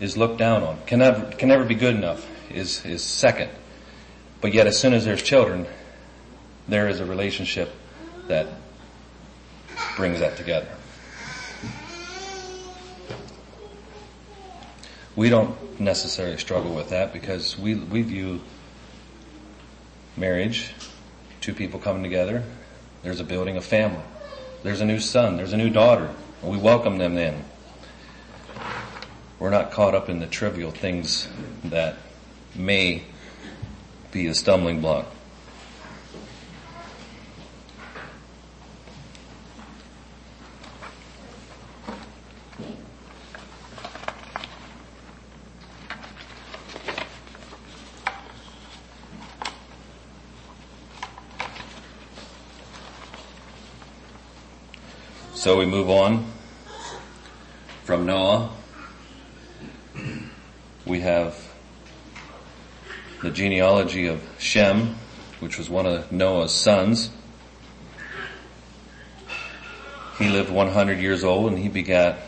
is 0.00 0.16
looked 0.16 0.38
down 0.38 0.62
on. 0.62 0.78
Can 0.86 0.98
never, 1.00 1.30
can 1.36 1.48
never 1.48 1.64
be 1.64 1.74
good 1.74 1.94
enough 1.94 2.26
is, 2.50 2.84
is 2.84 3.02
second. 3.02 3.50
But 4.40 4.52
yet 4.52 4.66
as 4.66 4.78
soon 4.78 4.92
as 4.92 5.04
there's 5.04 5.22
children, 5.22 5.66
there 6.68 6.88
is 6.88 7.00
a 7.00 7.04
relationship 7.04 7.70
that 8.28 8.46
brings 9.96 10.20
that 10.20 10.36
together. 10.36 10.68
We 15.16 15.30
don't 15.30 15.80
necessarily 15.80 16.38
struggle 16.38 16.74
with 16.74 16.90
that 16.90 17.12
because 17.12 17.58
we, 17.58 17.74
we 17.74 18.02
view 18.02 18.40
marriage, 20.16 20.72
two 21.40 21.54
people 21.54 21.78
coming 21.78 22.02
together, 22.02 22.42
there's 23.02 23.20
a 23.20 23.24
building 23.24 23.56
of 23.56 23.64
family. 23.64 24.02
There's 24.62 24.80
a 24.80 24.84
new 24.84 24.98
son, 24.98 25.36
there's 25.36 25.52
a 25.52 25.56
new 25.56 25.70
daughter, 25.70 26.10
and 26.42 26.50
we 26.50 26.56
welcome 26.56 26.98
them 26.98 27.18
in. 27.18 27.44
We're 29.38 29.50
not 29.50 29.70
caught 29.72 29.94
up 29.94 30.08
in 30.08 30.20
the 30.20 30.26
trivial 30.26 30.70
things 30.70 31.28
that 31.64 31.96
may 32.54 33.02
be 34.10 34.26
a 34.26 34.34
stumbling 34.34 34.80
block. 34.80 35.06
So 55.44 55.58
we 55.58 55.66
move 55.66 55.90
on 55.90 56.24
from 57.82 58.06
Noah. 58.06 58.48
We 60.86 61.00
have 61.00 61.38
the 63.20 63.30
genealogy 63.30 64.06
of 64.06 64.22
Shem, 64.38 64.94
which 65.40 65.58
was 65.58 65.68
one 65.68 65.84
of 65.84 66.10
Noah's 66.10 66.50
sons. 66.50 67.10
He 70.18 70.30
lived 70.30 70.48
100 70.48 70.98
years 70.98 71.22
old 71.22 71.52
and 71.52 71.58
he 71.58 71.68
begat 71.68 72.20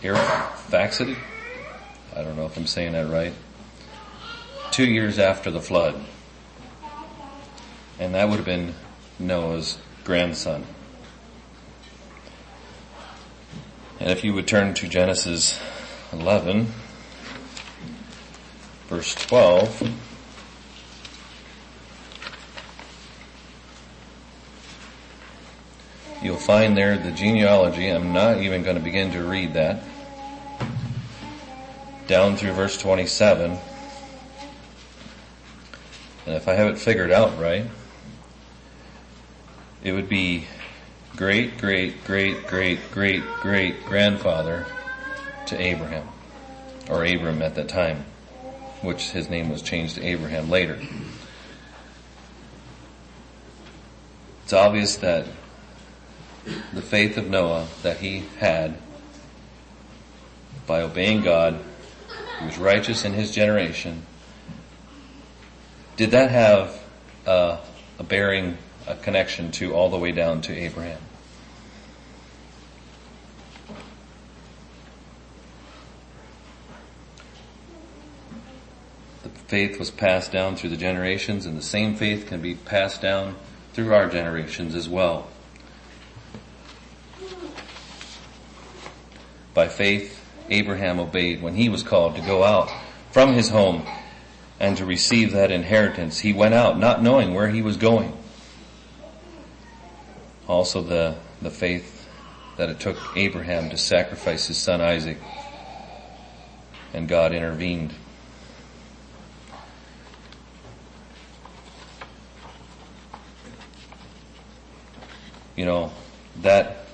Arphaxad. 0.00 1.16
I 2.14 2.22
don't 2.22 2.36
know 2.36 2.46
if 2.46 2.56
I'm 2.56 2.68
saying 2.68 2.92
that 2.92 3.10
right. 3.10 3.32
Two 4.70 4.86
years 4.86 5.18
after 5.18 5.50
the 5.50 5.60
flood. 5.60 6.00
And 7.98 8.14
that 8.14 8.28
would 8.28 8.36
have 8.36 8.46
been 8.46 8.76
Noah's 9.18 9.76
grandson. 10.04 10.64
And 14.00 14.10
if 14.10 14.22
you 14.22 14.32
would 14.34 14.46
turn 14.46 14.74
to 14.74 14.88
Genesis 14.88 15.60
11, 16.12 16.68
verse 18.88 19.14
12, 19.16 19.90
you'll 26.22 26.36
find 26.36 26.76
there 26.76 26.96
the 26.96 27.10
genealogy. 27.10 27.88
I'm 27.88 28.12
not 28.12 28.38
even 28.38 28.62
going 28.62 28.76
to 28.76 28.82
begin 28.82 29.10
to 29.12 29.24
read 29.24 29.54
that. 29.54 29.82
Down 32.06 32.36
through 32.36 32.52
verse 32.52 32.78
27. 32.80 33.58
And 36.26 36.36
if 36.36 36.46
I 36.46 36.54
have 36.54 36.68
it 36.68 36.78
figured 36.78 37.10
out 37.10 37.36
right, 37.38 37.66
it 39.82 39.92
would 39.92 40.08
be 40.08 40.46
great, 41.18 41.58
great, 41.58 42.04
great, 42.04 42.46
great, 42.46 42.78
great, 42.92 43.24
great 43.40 43.84
grandfather 43.86 44.64
to 45.46 45.60
Abraham, 45.60 46.06
or 46.88 47.04
Abram 47.04 47.42
at 47.42 47.56
that 47.56 47.68
time, 47.68 48.04
which 48.82 49.10
his 49.10 49.28
name 49.28 49.50
was 49.50 49.60
changed 49.60 49.96
to 49.96 50.06
Abraham 50.06 50.48
later. 50.48 50.78
It's 54.44 54.52
obvious 54.52 54.94
that 54.98 55.26
the 56.72 56.82
faith 56.82 57.16
of 57.16 57.28
Noah 57.28 57.66
that 57.82 57.96
he 57.96 58.22
had 58.38 58.78
by 60.68 60.82
obeying 60.82 61.22
God, 61.22 61.58
he 62.38 62.44
was 62.44 62.58
righteous 62.58 63.04
in 63.04 63.12
his 63.12 63.32
generation. 63.32 64.06
Did 65.96 66.12
that 66.12 66.30
have 66.30 66.80
a 67.26 67.58
bearing, 68.04 68.56
a 68.86 68.94
connection 68.94 69.50
to 69.52 69.74
all 69.74 69.90
the 69.90 69.98
way 69.98 70.12
down 70.12 70.42
to 70.42 70.56
Abraham? 70.56 71.00
Faith 79.48 79.78
was 79.78 79.90
passed 79.90 80.30
down 80.30 80.54
through 80.54 80.70
the 80.70 80.76
generations 80.76 81.46
and 81.46 81.56
the 81.56 81.62
same 81.62 81.96
faith 81.96 82.26
can 82.26 82.40
be 82.40 82.54
passed 82.54 83.00
down 83.00 83.34
through 83.72 83.92
our 83.94 84.08
generations 84.08 84.74
as 84.74 84.88
well. 84.88 85.26
By 89.54 89.68
faith, 89.68 90.22
Abraham 90.50 91.00
obeyed 91.00 91.42
when 91.42 91.54
he 91.54 91.68
was 91.68 91.82
called 91.82 92.14
to 92.16 92.22
go 92.22 92.44
out 92.44 92.70
from 93.10 93.32
his 93.32 93.48
home 93.48 93.86
and 94.60 94.76
to 94.76 94.84
receive 94.84 95.32
that 95.32 95.50
inheritance. 95.50 96.20
He 96.20 96.32
went 96.32 96.54
out 96.54 96.78
not 96.78 97.02
knowing 97.02 97.32
where 97.32 97.48
he 97.48 97.62
was 97.62 97.78
going. 97.78 98.16
Also 100.46 100.82
the, 100.82 101.16
the 101.40 101.50
faith 101.50 102.06
that 102.58 102.68
it 102.68 102.80
took 102.80 102.98
Abraham 103.16 103.70
to 103.70 103.78
sacrifice 103.78 104.46
his 104.46 104.58
son 104.58 104.80
Isaac 104.82 105.18
and 106.92 107.08
God 107.08 107.32
intervened. 107.32 107.94
You 115.58 115.64
know, 115.64 115.90
that 116.42 116.84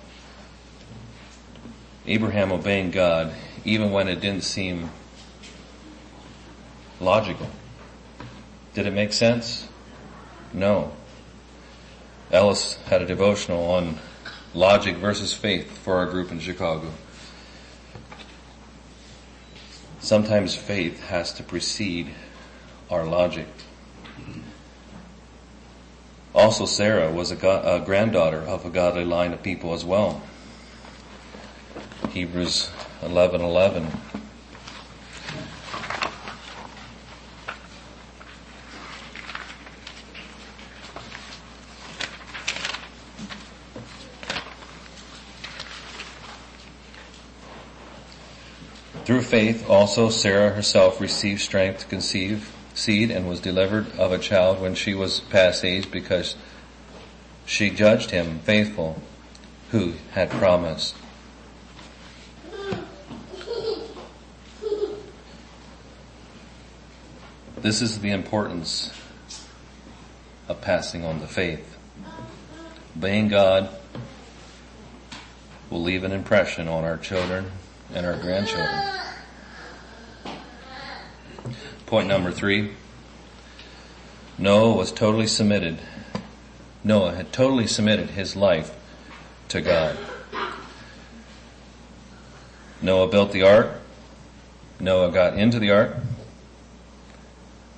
Abraham 2.07 2.51
obeying 2.51 2.93
God, 2.93 3.31
even 3.63 3.91
when 3.91 4.09
it 4.09 4.23
didn't 4.23 4.43
seem 4.43 4.89
logical. 6.99 7.47
Did 8.73 8.87
it 8.87 8.95
make 8.95 9.13
sense? 9.13 9.69
No. 10.55 10.93
Ellis 12.33 12.77
had 12.87 13.03
a 13.03 13.07
devotional 13.07 13.71
on 13.71 13.99
logic 14.55 14.97
versus 14.97 15.35
faith 15.35 15.71
for 15.81 15.97
our 15.97 16.07
group 16.07 16.33
in 16.33 16.41
Chicago. 16.41 16.91
Sometimes 20.01 20.57
faith 20.57 21.05
has 21.09 21.35
to 21.35 21.43
precede 21.43 22.15
our 22.91 23.05
logic. 23.05 23.47
Also 26.35 26.67
Sarah 26.67 27.13
was 27.13 27.31
a, 27.31 27.37
a 27.37 27.81
granddaughter 27.85 28.41
of 28.41 28.65
a 28.67 28.71
godly 28.71 29.05
line 29.05 29.33
of 29.33 29.43
people 29.43 29.73
as 29.73 29.85
well. 29.85 30.21
Hebrews 32.11 32.71
11:11. 33.03 33.87
Through 49.05 49.23
faith 49.23 49.69
also 49.69 50.09
Sarah 50.09 50.51
herself 50.51 51.01
received 51.01 51.43
strength 51.43 51.81
to 51.81 51.87
conceive 51.87 52.54
seed 52.75 53.11
and 53.11 53.29
was 53.29 53.41
delivered 53.41 53.87
of 53.97 54.13
a 54.13 54.19
child 54.19 54.61
when 54.61 54.75
she 54.75 54.95
was 54.95 55.21
past 55.21 55.65
age 55.65 55.91
because 55.91 56.35
she 57.47 57.71
judged 57.71 58.11
him 58.11 58.41
faithful 58.41 59.01
who 59.71 59.95
had 60.13 60.31
promised. 60.31 60.95
This 67.57 67.81
is 67.81 68.01
the 68.01 68.11
importance 68.11 68.93
of 70.49 70.61
passing 70.61 71.05
on 71.05 71.21
the 71.21 71.27
faith. 71.27 71.79
Obeying 72.97 73.29
God 73.29 73.71
will 75.71 75.83
leave 75.83 76.05
an 76.05 76.13
impression 76.13 76.69
on 76.69 76.85
our 76.85 76.99
children 76.99 77.51
and 77.95 78.05
our 78.05 78.21
grandchildren. 78.21 78.94
Point 81.95 82.09
number 82.09 82.33
three. 82.33 82.73
Noah 84.37 84.75
was 84.75 84.91
totally 84.91 85.29
submitted. 85.29 85.79
Noah 86.83 87.15
had 87.15 87.33
totally 87.33 87.69
submitted 87.69 88.11
his 88.11 88.35
life 88.35 88.75
to 89.51 89.61
God. 89.61 89.97
Noah 92.83 93.07
built 93.07 93.31
the 93.31 93.45
ark. 93.45 93.81
Noah 94.81 95.13
got 95.13 95.39
into 95.39 95.61
the 95.61 95.71
ark. 95.71 95.99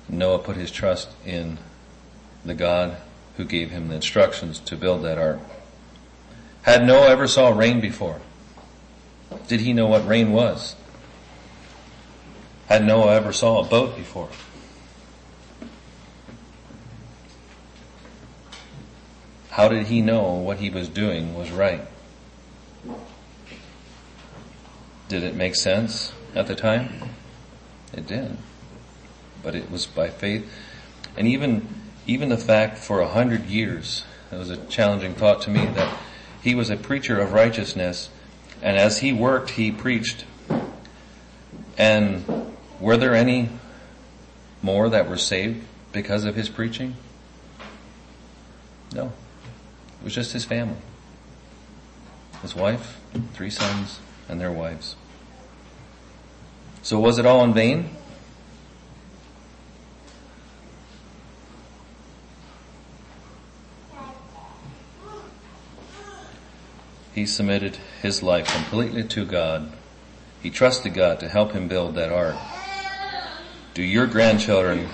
Noah 0.09 0.39
put 0.39 0.55
his 0.55 0.71
trust 0.71 1.09
in 1.23 1.59
the 2.43 2.55
God 2.55 2.97
who 3.35 3.45
gave 3.45 3.69
him 3.69 3.89
the 3.89 3.95
instructions 3.97 4.57
to 4.61 4.75
build 4.75 5.03
that 5.03 5.19
ark. 5.19 5.41
Had 6.63 6.87
Noah 6.87 7.09
ever 7.09 7.27
saw 7.27 7.49
rain 7.49 7.79
before? 7.79 8.19
Did 9.47 9.59
he 9.59 9.73
know 9.73 9.85
what 9.85 10.07
rain 10.07 10.31
was? 10.31 10.75
Had 12.67 12.85
Noah 12.85 13.15
ever 13.15 13.33
saw 13.33 13.65
a 13.65 13.67
boat 13.67 13.95
before? 13.95 14.29
How 19.49 19.69
did 19.69 19.87
he 19.87 20.01
know 20.01 20.33
what 20.33 20.57
he 20.57 20.69
was 20.69 20.87
doing 20.87 21.33
was 21.35 21.49
right? 21.49 21.81
Did 25.09 25.23
it 25.23 25.35
make 25.35 25.55
sense 25.55 26.13
at 26.35 26.47
the 26.47 26.55
time? 26.55 26.89
It 27.93 28.05
did. 28.05 28.37
But 29.41 29.55
it 29.55 29.71
was 29.71 29.85
by 29.85 30.09
faith. 30.09 30.51
And 31.15 31.27
even, 31.27 31.67
even 32.05 32.29
the 32.29 32.37
fact 32.37 32.77
for 32.77 32.99
a 32.99 33.07
hundred 33.07 33.45
years, 33.45 34.03
it 34.31 34.35
was 34.35 34.49
a 34.49 34.57
challenging 34.67 35.15
thought 35.15 35.41
to 35.43 35.49
me 35.49 35.65
that 35.65 35.97
he 36.43 36.53
was 36.53 36.69
a 36.69 36.75
preacher 36.75 37.19
of 37.19 37.33
righteousness 37.33 38.09
and 38.61 38.77
as 38.77 38.99
he 38.99 39.13
worked, 39.13 39.51
he 39.51 39.71
preached. 39.71 40.25
And 41.77 42.56
were 42.79 42.97
there 42.97 43.15
any 43.15 43.49
more 44.61 44.89
that 44.89 45.09
were 45.09 45.17
saved 45.17 45.65
because 45.91 46.25
of 46.25 46.35
his 46.35 46.49
preaching? 46.49 46.95
No. 48.93 49.11
It 49.99 50.03
was 50.03 50.13
just 50.13 50.33
his 50.33 50.45
family. 50.45 50.77
His 52.41 52.55
wife, 52.55 52.99
three 53.33 53.49
sons, 53.49 53.99
and 54.29 54.39
their 54.39 54.51
wives. 54.51 54.95
So 56.83 56.99
was 56.99 57.17
it 57.17 57.25
all 57.25 57.43
in 57.43 57.53
vain? 57.53 57.89
He 67.13 67.25
submitted 67.25 67.77
his 68.03 68.21
life 68.21 68.47
completely 68.53 69.03
to 69.03 69.25
God. 69.25 69.71
He 70.43 70.51
trusted 70.51 70.93
God 70.93 71.19
to 71.21 71.27
help 71.27 71.53
him 71.53 71.67
build 71.67 71.95
that 71.95 72.11
ark. 72.11 72.35
Do 73.77 73.83
your 73.83 74.07
grandchildren, 74.07 74.89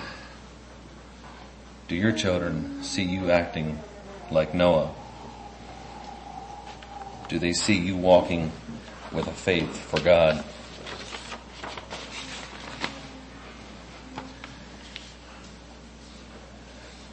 do 1.88 1.96
your 1.96 2.12
children 2.12 2.82
see 2.82 3.02
you 3.02 3.30
acting 3.30 3.78
like 4.30 4.52
Noah? 4.52 4.90
Do 7.30 7.38
they 7.38 7.54
see 7.54 7.78
you 7.78 7.96
walking 7.96 8.52
with 9.10 9.26
a 9.26 9.30
faith 9.30 9.74
for 9.74 10.00
God? 10.00 10.44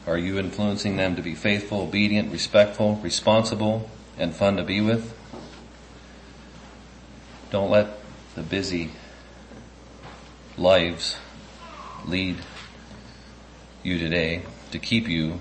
Are 0.06 0.18
you 0.18 0.38
influencing 0.38 0.98
them 0.98 1.16
to 1.16 1.22
be 1.22 1.34
faithful, 1.34 1.80
obedient, 1.80 2.30
respectful, 2.30 2.96
responsible, 2.96 3.88
and 4.18 4.34
fun 4.34 4.58
to 4.58 4.62
be 4.62 4.82
with? 4.82 5.16
Don't 7.50 7.70
let 7.70 7.98
the 8.34 8.42
busy 8.42 8.90
lives 10.58 11.16
lead 12.06 12.36
you 13.82 13.98
today 13.98 14.42
to 14.70 14.78
keep 14.78 15.08
you 15.08 15.40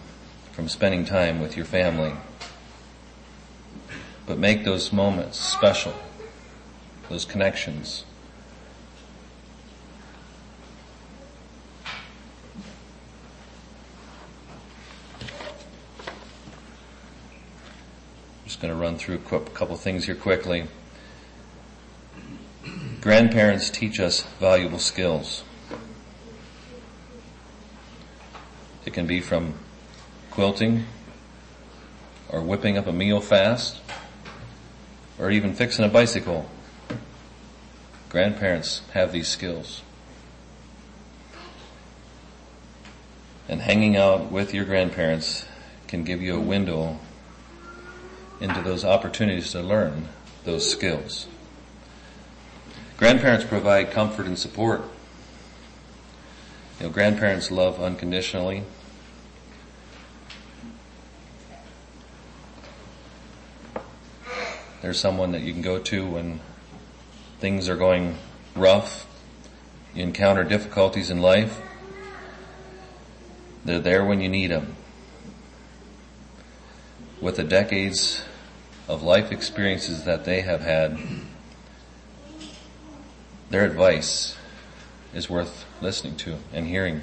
from 0.52 0.68
spending 0.68 1.06
time 1.06 1.40
with 1.40 1.56
your 1.56 1.66
family. 1.66 2.14
But 4.26 4.38
make 4.38 4.64
those 4.64 4.94
moments 4.94 5.40
special, 5.40 5.94
those 7.10 7.26
connections. 7.26 8.06
just 18.46 18.60
going 18.62 18.74
to 18.74 18.80
run 18.80 18.98
through 18.98 19.16
a 19.16 19.40
couple 19.52 19.78
things 19.78 20.04
here 20.06 20.16
quickly. 20.16 20.66
Grandparents 23.00 23.70
teach 23.70 23.98
us 23.98 24.24
valuable 24.42 24.78
skills. 24.78 25.44
It 28.86 28.94
can 28.94 29.06
be 29.06 29.22
from 29.22 29.54
quilting 30.32 30.86
or 32.30 32.42
whipping 32.42 32.78
up 32.78 32.88
a 32.88 32.92
meal 32.92 33.22
fast 33.22 33.80
or 35.20 35.30
even 35.30 35.54
fixing 35.54 35.86
a 35.86 35.90
bicycle. 35.90 36.50
Grandparents 38.10 38.82
have 38.94 39.12
these 39.12 39.28
skills. 39.28 39.84
And 43.48 43.62
hanging 43.62 43.98
out 43.98 44.32
with 44.32 44.54
your 44.54 44.66
grandparents 44.66 45.46
can 45.88 46.04
give 46.04 46.22
you 46.22 46.36
a 46.36 46.40
window 46.40 47.00
into 48.40 48.62
those 48.62 48.84
opportunities 48.84 49.52
to 49.52 49.62
learn 49.62 50.08
those 50.46 50.70
skills. 50.70 51.28
Grandparents 52.98 53.46
provide 53.46 53.92
comfort 53.92 54.26
and 54.26 54.40
support. 54.40 54.84
You 56.82 56.88
know, 56.88 56.94
grandparents 56.94 57.52
love 57.52 57.80
unconditionally. 57.80 58.64
There's 64.82 65.00
someone 65.00 65.32
that 65.34 65.42
you 65.42 65.54
can 65.54 65.62
go 65.62 65.78
to 65.78 66.10
when 66.10 66.40
things 67.40 67.70
are 67.70 67.76
going 67.76 68.18
rough, 68.56 69.06
you 69.94 70.02
encounter 70.02 70.44
difficulties 70.44 71.12
in 71.12 71.22
life. 71.22 71.62
They're 73.64 73.78
there 73.78 74.04
when 74.04 74.20
you 74.20 74.30
need 74.30 74.48
them. 74.48 74.76
With 77.22 77.36
the 77.36 77.44
decades 77.44 78.24
of 78.88 79.04
life 79.04 79.32
experiences 79.32 80.06
that 80.06 80.26
they 80.26 80.42
have 80.42 80.62
had, 80.62 80.98
their 83.52 83.66
advice 83.66 84.36
is 85.14 85.30
worth 85.30 85.68
listening 85.82 86.16
to 86.16 86.38
and 86.54 86.68
hearing. 86.68 87.02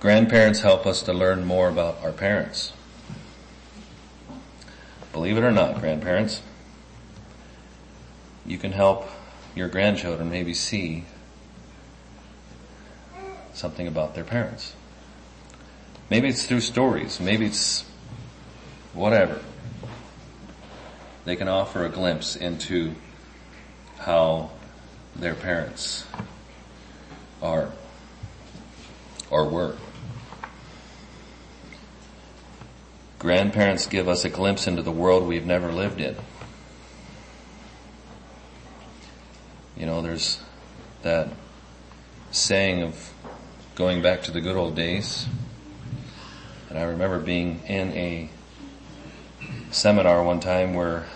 Grandparents 0.00 0.60
help 0.60 0.86
us 0.86 1.02
to 1.02 1.12
learn 1.12 1.44
more 1.44 1.68
about 1.68 2.02
our 2.02 2.12
parents. 2.12 2.72
Believe 5.12 5.36
it 5.36 5.44
or 5.44 5.52
not, 5.52 5.80
grandparents, 5.80 6.42
you 8.44 8.58
can 8.58 8.72
help 8.72 9.08
your 9.54 9.68
grandchildren 9.68 10.30
maybe 10.30 10.52
see 10.52 11.04
something 13.52 13.86
about 13.86 14.14
their 14.14 14.24
parents. 14.24 14.74
Maybe 16.10 16.28
it's 16.28 16.44
through 16.44 16.60
stories. 16.60 17.20
Maybe 17.20 17.46
it's 17.46 17.84
whatever. 18.92 19.40
They 21.24 21.36
can 21.36 21.48
offer 21.48 21.84
a 21.86 21.88
glimpse 21.88 22.36
into 22.36 22.94
how 24.04 24.50
their 25.16 25.34
parents 25.34 26.06
are 27.40 27.70
or 29.30 29.48
were. 29.48 29.74
Grandparents 33.18 33.86
give 33.86 34.06
us 34.06 34.26
a 34.26 34.28
glimpse 34.28 34.66
into 34.66 34.82
the 34.82 34.90
world 34.90 35.26
we've 35.26 35.46
never 35.46 35.72
lived 35.72 36.02
in. 36.02 36.14
You 39.74 39.86
know, 39.86 40.02
there's 40.02 40.38
that 41.00 41.30
saying 42.30 42.82
of 42.82 43.10
going 43.74 44.02
back 44.02 44.24
to 44.24 44.30
the 44.32 44.42
good 44.42 44.56
old 44.56 44.76
days. 44.76 45.26
And 46.68 46.78
I 46.78 46.82
remember 46.82 47.20
being 47.20 47.62
in 47.66 47.90
a 47.92 48.28
seminar 49.70 50.22
one 50.22 50.40
time 50.40 50.74
where 50.74 51.06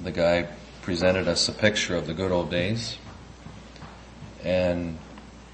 the 0.00 0.12
guy 0.12 0.46
presented 0.84 1.28
us 1.28 1.48
a 1.48 1.52
picture 1.52 1.96
of 1.96 2.06
the 2.06 2.14
good 2.14 2.30
old 2.30 2.50
days. 2.50 2.96
And, 4.42 4.98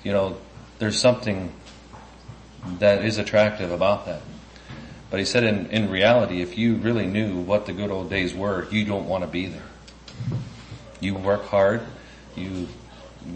you 0.03 0.13
know, 0.13 0.37
there's 0.79 0.99
something 0.99 1.53
that 2.79 3.05
is 3.05 3.19
attractive 3.19 3.71
about 3.71 4.07
that. 4.07 4.23
But 5.11 5.21
he 5.21 5.25
said 5.25 5.45
in, 5.45 5.67
in 5.67 5.91
reality, 5.91 6.43
if 6.43 6.59
you 6.59 6.77
really 6.77 7.07
knew 7.07 7.41
what 7.41 7.67
the 7.67 7.73
good 7.73 7.91
old 7.91 8.11
days 8.11 8.35
were, 8.35 8.69
you 8.71 8.85
don't 8.85 9.09
want 9.09 9.25
to 9.25 9.29
be 9.29 9.47
there. 9.47 9.63
You 11.01 11.15
work 11.15 11.47
hard, 11.47 11.83
you, 12.37 12.69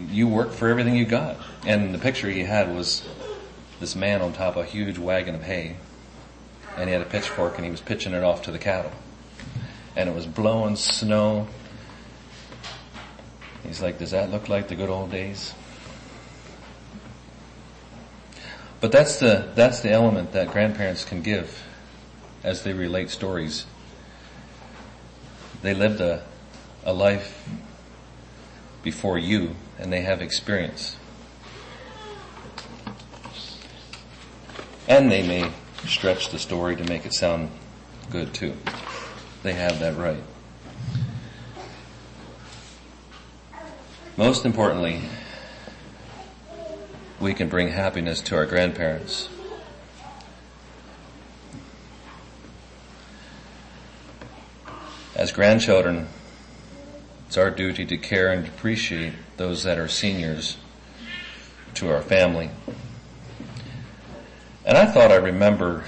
you 0.09 0.27
work 0.27 0.51
for 0.51 0.67
everything 0.67 0.95
you 0.95 1.05
got. 1.05 1.37
And 1.65 1.93
the 1.93 1.99
picture 1.99 2.29
he 2.29 2.43
had 2.43 2.73
was 2.73 3.07
this 3.79 3.95
man 3.95 4.21
on 4.21 4.33
top 4.33 4.55
of 4.55 4.65
a 4.65 4.65
huge 4.65 4.97
wagon 4.97 5.35
of 5.35 5.43
hay 5.43 5.77
and 6.77 6.89
he 6.89 6.93
had 6.93 7.01
a 7.01 7.09
pitchfork 7.09 7.55
and 7.55 7.65
he 7.65 7.71
was 7.71 7.81
pitching 7.81 8.13
it 8.13 8.23
off 8.23 8.43
to 8.43 8.51
the 8.51 8.59
cattle. 8.59 8.91
And 9.95 10.09
it 10.09 10.15
was 10.15 10.25
blowing 10.25 10.75
snow. 10.75 11.47
He's 13.67 13.81
like, 13.81 13.99
does 13.99 14.11
that 14.11 14.31
look 14.31 14.49
like 14.49 14.67
the 14.67 14.75
good 14.75 14.89
old 14.89 15.11
days? 15.11 15.53
But 18.81 18.91
that's 18.91 19.17
the, 19.17 19.51
that's 19.55 19.79
the 19.79 19.91
element 19.91 20.33
that 20.33 20.51
grandparents 20.51 21.05
can 21.05 21.21
give 21.21 21.63
as 22.43 22.63
they 22.63 22.73
relate 22.73 23.09
stories. 23.09 23.65
They 25.61 25.73
lived 25.73 26.01
a, 26.01 26.23
a 26.83 26.93
life 26.93 27.49
before 28.83 29.17
you 29.17 29.55
and 29.79 29.91
they 29.91 30.01
have 30.01 30.21
experience. 30.21 30.97
And 34.87 35.11
they 35.11 35.25
may 35.27 35.51
stretch 35.87 36.29
the 36.29 36.37
story 36.37 36.75
to 36.75 36.83
make 36.83 37.05
it 37.05 37.13
sound 37.13 37.49
good 38.11 38.33
too. 38.33 38.53
They 39.41 39.53
have 39.53 39.79
that 39.79 39.97
right. 39.97 40.21
Most 44.17 44.45
importantly, 44.45 45.01
we 47.19 47.33
can 47.33 47.49
bring 47.49 47.67
happiness 47.67 48.21
to 48.21 48.35
our 48.37 48.45
grandparents. 48.45 49.27
As 55.17 55.33
grandchildren, 55.33 56.07
it's 57.27 57.35
our 57.35 57.51
duty 57.51 57.85
to 57.85 57.97
care 57.97 58.31
and 58.31 58.47
appreciate 58.47 59.11
those 59.35 59.63
that 59.63 59.77
are 59.77 59.89
seniors 59.89 60.55
to 61.73 61.91
our 61.93 62.01
family. 62.01 62.49
And 64.65 64.77
I 64.77 64.85
thought 64.85 65.11
I 65.11 65.15
remember 65.15 65.83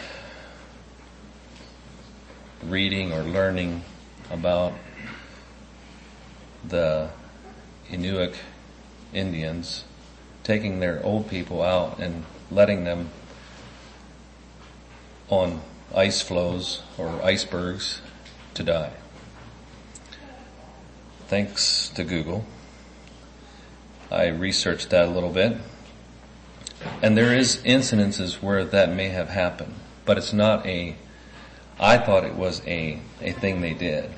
reading 2.61 3.13
or 3.13 3.23
learning 3.23 3.85
about 4.29 4.73
the 6.67 7.09
Inuit 7.91 8.35
Indians 9.13 9.85
taking 10.43 10.79
their 10.79 11.03
old 11.03 11.29
people 11.29 11.61
out 11.61 11.99
and 11.99 12.25
letting 12.49 12.83
them 12.83 13.09
on 15.29 15.61
ice 15.93 16.21
floes 16.21 16.83
or 16.97 17.21
icebergs 17.23 18.01
to 18.53 18.63
die. 18.63 18.91
Thanks 21.27 21.89
to 21.89 22.03
Google, 22.03 22.45
I 24.09 24.27
researched 24.27 24.89
that 24.91 25.07
a 25.07 25.11
little 25.11 25.31
bit. 25.31 25.57
And 27.01 27.17
there 27.17 27.35
is 27.35 27.57
incidences 27.57 28.41
where 28.41 28.63
that 28.63 28.93
may 28.93 29.09
have 29.09 29.29
happened, 29.29 29.73
but 30.05 30.17
it's 30.17 30.31
not 30.31 30.65
a, 30.65 30.95
I 31.79 31.97
thought 31.97 32.23
it 32.23 32.35
was 32.35 32.61
a, 32.65 32.99
a 33.21 33.33
thing 33.33 33.61
they 33.61 33.73
did. 33.73 34.09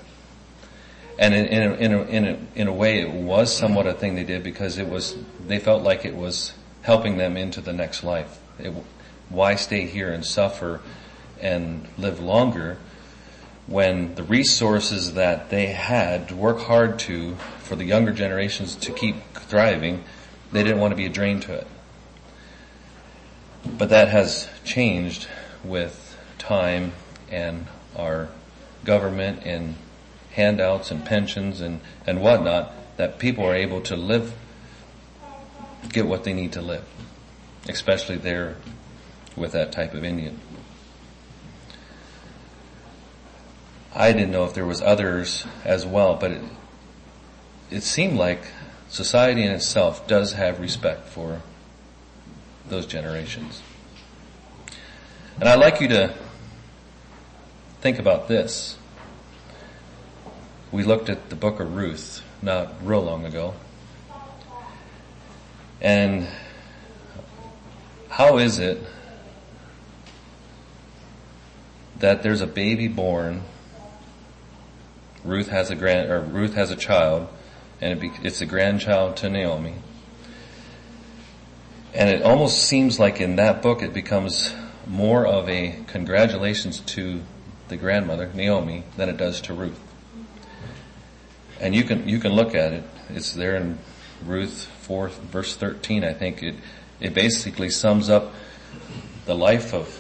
And 1.20 1.34
in, 1.34 1.46
in, 1.48 1.62
a, 1.62 2.04
in, 2.06 2.26
a, 2.26 2.38
in, 2.56 2.68
a, 2.70 2.74
way 2.74 3.02
it 3.02 3.12
was 3.12 3.56
somewhat 3.56 3.86
a 3.86 3.94
thing 3.94 4.16
they 4.16 4.24
did 4.24 4.42
because 4.42 4.78
it 4.78 4.88
was, 4.88 5.18
they 5.46 5.60
felt 5.60 5.84
like 5.84 6.06
it 6.06 6.16
was 6.16 6.54
helping 6.82 7.18
them 7.18 7.36
into 7.36 7.60
the 7.60 7.74
next 7.74 8.06
life. 8.06 8.40
It, 8.58 8.74
why 9.28 9.56
stay 9.56 9.86
here 9.86 10.14
and 10.14 10.26
suffer 10.26 10.80
and 11.42 11.86
live 11.98 12.22
longer 12.22 12.78
when 13.68 14.16
the 14.16 14.24
resources 14.24 15.16
that 15.16 15.50
they 15.50 15.66
had 15.66 16.30
to 16.30 16.36
work 16.38 16.62
hard 16.62 16.98
to 17.00 17.36
for 17.60 17.76
the 17.76 17.84
younger 17.84 18.14
generations 18.14 18.78
to 18.78 18.94
keep 18.94 19.18
thriving, 19.34 20.06
they 20.54 20.64
didn't 20.64 20.80
want 20.80 20.94
to 20.94 20.96
be 20.96 21.06
a 21.06 21.10
drain 21.10 21.42
to 21.42 21.54
it. 21.54 21.68
But 23.78 23.90
that 23.90 24.08
has 24.08 24.48
changed 24.64 25.28
with 25.66 26.18
time 26.38 26.94
and 27.30 27.68
our 27.98 28.30
government 28.86 29.42
and 29.44 29.76
handouts 30.40 30.90
and 30.90 31.06
pensions 31.06 31.60
and, 31.60 31.82
and 32.08 32.22
whatnot 32.22 32.74
that 32.96 33.20
people 33.20 33.46
are 33.46 33.56
able 33.56 33.82
to 33.82 33.96
live, 33.96 34.34
get 35.90 36.08
what 36.08 36.24
they 36.24 36.32
need 36.32 36.54
to 36.54 36.62
live, 36.62 36.86
especially 37.68 38.16
there 38.16 38.56
with 39.36 39.52
that 39.52 39.72
type 39.74 39.94
of 39.94 40.04
Indian. 40.06 40.40
I 43.94 44.14
didn't 44.14 44.32
know 44.32 44.46
if 44.46 44.54
there 44.54 44.66
was 44.66 44.82
others 44.82 45.46
as 45.66 45.86
well, 45.86 46.16
but 46.16 46.32
it, 46.32 46.42
it 47.70 47.84
seemed 47.84 48.18
like 48.18 48.42
society 48.88 49.44
in 49.44 49.52
itself 49.52 50.08
does 50.08 50.34
have 50.34 50.62
respect 50.62 51.10
for 51.10 51.42
those 52.70 52.86
generations. 52.86 53.62
And 55.40 55.50
I'd 55.50 55.60
like 55.60 55.82
you 55.82 55.90
to 55.90 56.14
think 57.82 58.00
about 58.00 58.30
this. 58.30 58.79
We 60.72 60.84
looked 60.84 61.10
at 61.10 61.30
the 61.30 61.36
book 61.36 61.60
of 61.60 61.76
Ruth 61.76 62.24
not 62.42 62.74
real 62.86 63.02
long 63.02 63.26
ago. 63.26 63.56
And 65.82 66.28
how 68.10 68.38
is 68.38 68.60
it 68.60 68.82
that 72.00 72.24
there's 72.24 72.42
a 72.42 72.48
baby 72.48 72.88
born 72.88 73.44
Ruth 75.24 75.50
has 75.50 75.70
a 75.70 75.76
grand, 75.76 76.10
or 76.10 76.22
Ruth 76.22 76.54
has 76.54 76.72
a 76.72 76.76
child, 76.76 77.28
and 77.82 77.92
it 77.94 78.00
be, 78.00 78.12
it's 78.24 78.42
a 78.42 78.46
grandchild 78.46 79.18
to 79.18 79.30
Naomi. 79.30 79.76
And 81.94 82.10
it 82.10 82.22
almost 82.22 82.64
seems 82.64 83.00
like 83.00 83.20
in 83.20 83.36
that 83.36 83.62
book 83.62 83.82
it 83.82 83.94
becomes 83.94 84.54
more 84.88 85.26
of 85.26 85.50
a 85.50 85.76
congratulations 85.88 86.80
to 86.82 87.22
the 87.68 87.78
grandmother, 87.78 88.32
Naomi, 88.34 88.84
than 88.96 89.10
it 89.10 89.18
does 89.18 89.42
to 89.42 89.54
Ruth. 89.54 89.89
And 91.60 91.76
you 91.76 91.84
can, 91.84 92.08
you 92.08 92.20
can 92.20 92.34
look 92.34 92.56
at 92.56 92.74
it. 92.74 92.84
It's 93.10 93.34
there 93.34 93.56
in 93.56 93.78
Ruth 94.26 94.66
4 94.82 95.10
verse 95.10 95.56
13, 95.56 96.04
I 96.04 96.14
think. 96.14 96.44
It, 96.44 96.56
it 97.00 97.14
basically 97.14 97.70
sums 97.70 98.10
up 98.10 98.34
the 99.26 99.36
life 99.36 99.74
of 99.74 100.00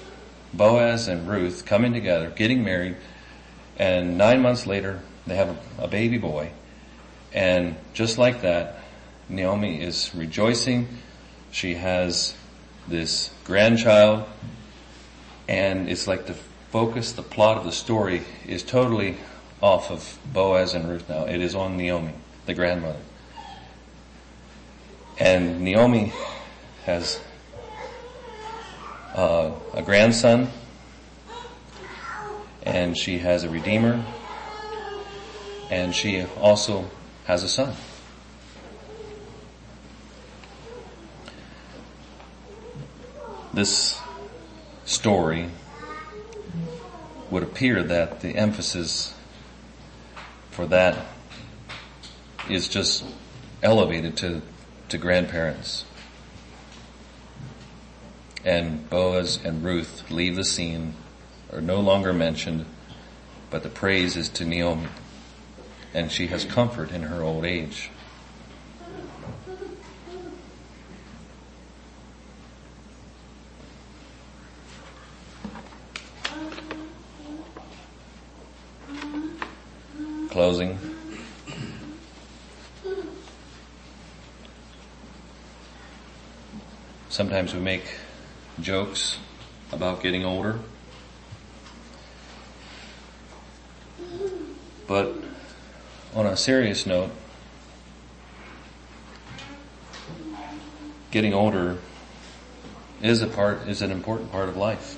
Boaz 0.54 1.08
and 1.08 1.28
Ruth 1.28 1.66
coming 1.66 1.94
together, 1.94 2.30
getting 2.30 2.64
married, 2.64 2.98
and 3.78 4.18
nine 4.18 4.42
months 4.42 4.66
later, 4.66 5.00
they 5.28 5.36
have 5.36 5.50
a, 5.50 5.84
a 5.84 5.88
baby 5.88 6.18
boy. 6.18 6.52
And 7.34 7.76
just 7.94 8.18
like 8.18 8.42
that, 8.42 8.80
Naomi 9.30 9.82
is 9.82 10.14
rejoicing. 10.16 10.88
She 11.52 11.76
has 11.76 12.36
this 12.88 13.32
grandchild 13.44 14.26
and 15.48 15.90
it's 15.90 16.08
like 16.08 16.28
the 16.28 16.36
focus, 16.72 17.14
the 17.14 17.24
plot 17.24 17.58
of 17.58 17.64
the 17.64 17.72
story 17.72 18.24
is 18.46 18.62
totally 18.62 19.18
off 19.62 19.92
of 19.92 20.18
Boaz 20.26 20.74
and 20.74 20.88
Ruth 20.88 21.10
now. 21.10 21.26
It 21.26 21.42
is 21.42 21.56
on 21.56 21.78
Naomi, 21.78 22.14
the 22.46 22.54
grandmother. 22.54 23.00
And 25.18 25.62
Naomi 25.62 26.14
has 26.86 27.20
uh, 29.14 29.52
a 29.74 29.82
grandson 29.82 30.50
and 32.64 32.98
she 32.98 33.20
has 33.20 33.44
a 33.44 33.50
redeemer 33.50 34.06
and 35.70 35.94
she 35.94 36.26
also 36.40 36.90
has 37.26 37.44
a 37.44 37.50
son. 37.50 37.76
This 43.54 44.00
story 44.86 45.50
would 47.30 47.44
appear 47.44 47.84
that 47.84 48.22
the 48.22 48.30
emphasis 48.30 49.14
for 50.60 50.66
that 50.66 51.06
is 52.50 52.68
just 52.68 53.06
elevated 53.64 54.18
to, 54.18 54.42
to 54.90 54.98
grandparents. 54.98 55.86
And 58.44 58.90
Boaz 58.90 59.40
and 59.42 59.64
Ruth 59.64 60.12
leave 60.12 60.36
the 60.36 60.44
scene, 60.44 60.96
are 61.54 61.62
no 61.62 61.80
longer 61.80 62.12
mentioned, 62.12 62.66
but 63.50 63.64
the 63.64 63.70
praise 63.70 64.18
is 64.18 64.28
to 64.32 64.44
Naomi 64.44 64.90
and 65.94 66.12
she 66.12 66.28
has 66.28 66.44
comfort 66.44 66.92
in 66.92 67.04
her 67.04 67.24
old 67.24 67.46
age. 67.46 67.90
Closing. 80.50 80.80
Sometimes 87.10 87.54
we 87.54 87.60
make 87.60 87.84
jokes 88.60 89.20
about 89.72 90.02
getting 90.02 90.26
older. 90.26 90.58
But 94.88 95.14
on 96.16 96.26
a 96.26 96.36
serious 96.36 96.88
note, 96.88 97.12
getting 101.12 101.36
older 101.36 101.78
is 103.04 103.22
a 103.22 103.28
part, 103.28 103.68
is 103.68 103.84
an 103.84 103.92
important 103.92 104.32
part 104.32 104.50
of 104.50 104.58
life. 104.58 104.98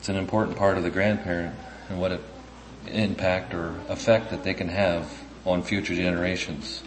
It's 0.00 0.08
an 0.08 0.16
important 0.16 0.56
part 0.56 0.78
of 0.78 0.82
the 0.82 0.90
grandparent 0.90 1.54
and 1.88 2.00
what 2.00 2.20
impact 2.88 3.54
or 3.54 3.74
effect 3.88 4.30
that 4.30 4.44
they 4.44 4.54
can 4.54 4.68
have 4.68 5.10
on 5.44 5.62
future 5.62 5.94
generations. 5.94 6.82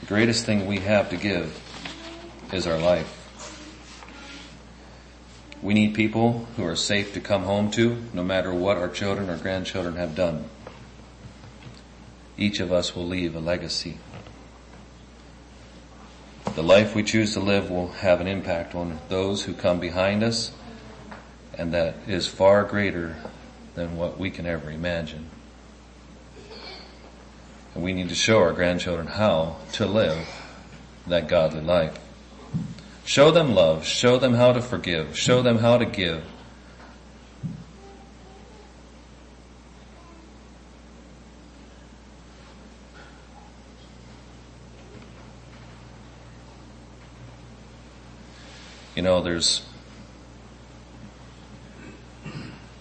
The 0.00 0.06
greatest 0.06 0.46
thing 0.46 0.66
we 0.66 0.78
have 0.80 1.10
to 1.10 1.16
give 1.16 1.60
is 2.52 2.66
our 2.66 2.78
life. 2.78 3.14
We 5.60 5.74
need 5.74 5.94
people 5.94 6.46
who 6.56 6.64
are 6.64 6.76
safe 6.76 7.14
to 7.14 7.20
come 7.20 7.42
home 7.42 7.70
to, 7.72 7.98
no 8.12 8.22
matter 8.22 8.54
what 8.54 8.76
our 8.76 8.88
children 8.88 9.28
or 9.28 9.36
grandchildren 9.36 9.96
have 9.96 10.14
done. 10.14 10.44
Each 12.36 12.60
of 12.60 12.72
us 12.72 12.94
will 12.94 13.06
leave 13.06 13.34
a 13.34 13.40
legacy. 13.40 13.98
The 16.54 16.62
life 16.62 16.94
we 16.94 17.02
choose 17.02 17.34
to 17.34 17.40
live 17.40 17.70
will 17.70 17.88
have 17.88 18.20
an 18.20 18.28
impact 18.28 18.74
on 18.76 19.00
those 19.08 19.44
who 19.44 19.52
come 19.52 19.80
behind 19.80 20.22
us, 20.22 20.52
and 21.58 21.74
that 21.74 21.96
is 22.06 22.28
far 22.28 22.62
greater 22.62 23.16
than 23.74 23.96
what 23.96 24.18
we 24.18 24.30
can 24.30 24.46
ever 24.46 24.70
imagine. 24.70 25.28
And 27.74 27.82
we 27.82 27.92
need 27.92 28.08
to 28.08 28.14
show 28.14 28.38
our 28.38 28.52
grandchildren 28.52 29.08
how 29.08 29.56
to 29.72 29.84
live 29.84 30.26
that 31.08 31.28
godly 31.28 31.60
life. 31.60 31.98
Show 33.04 33.30
them 33.30 33.54
love. 33.54 33.84
Show 33.84 34.18
them 34.18 34.34
how 34.34 34.52
to 34.52 34.62
forgive. 34.62 35.18
Show 35.18 35.42
them 35.42 35.58
how 35.58 35.78
to 35.78 35.84
give. 35.84 36.22
You 48.94 49.02
know, 49.02 49.22
there's 49.22 49.67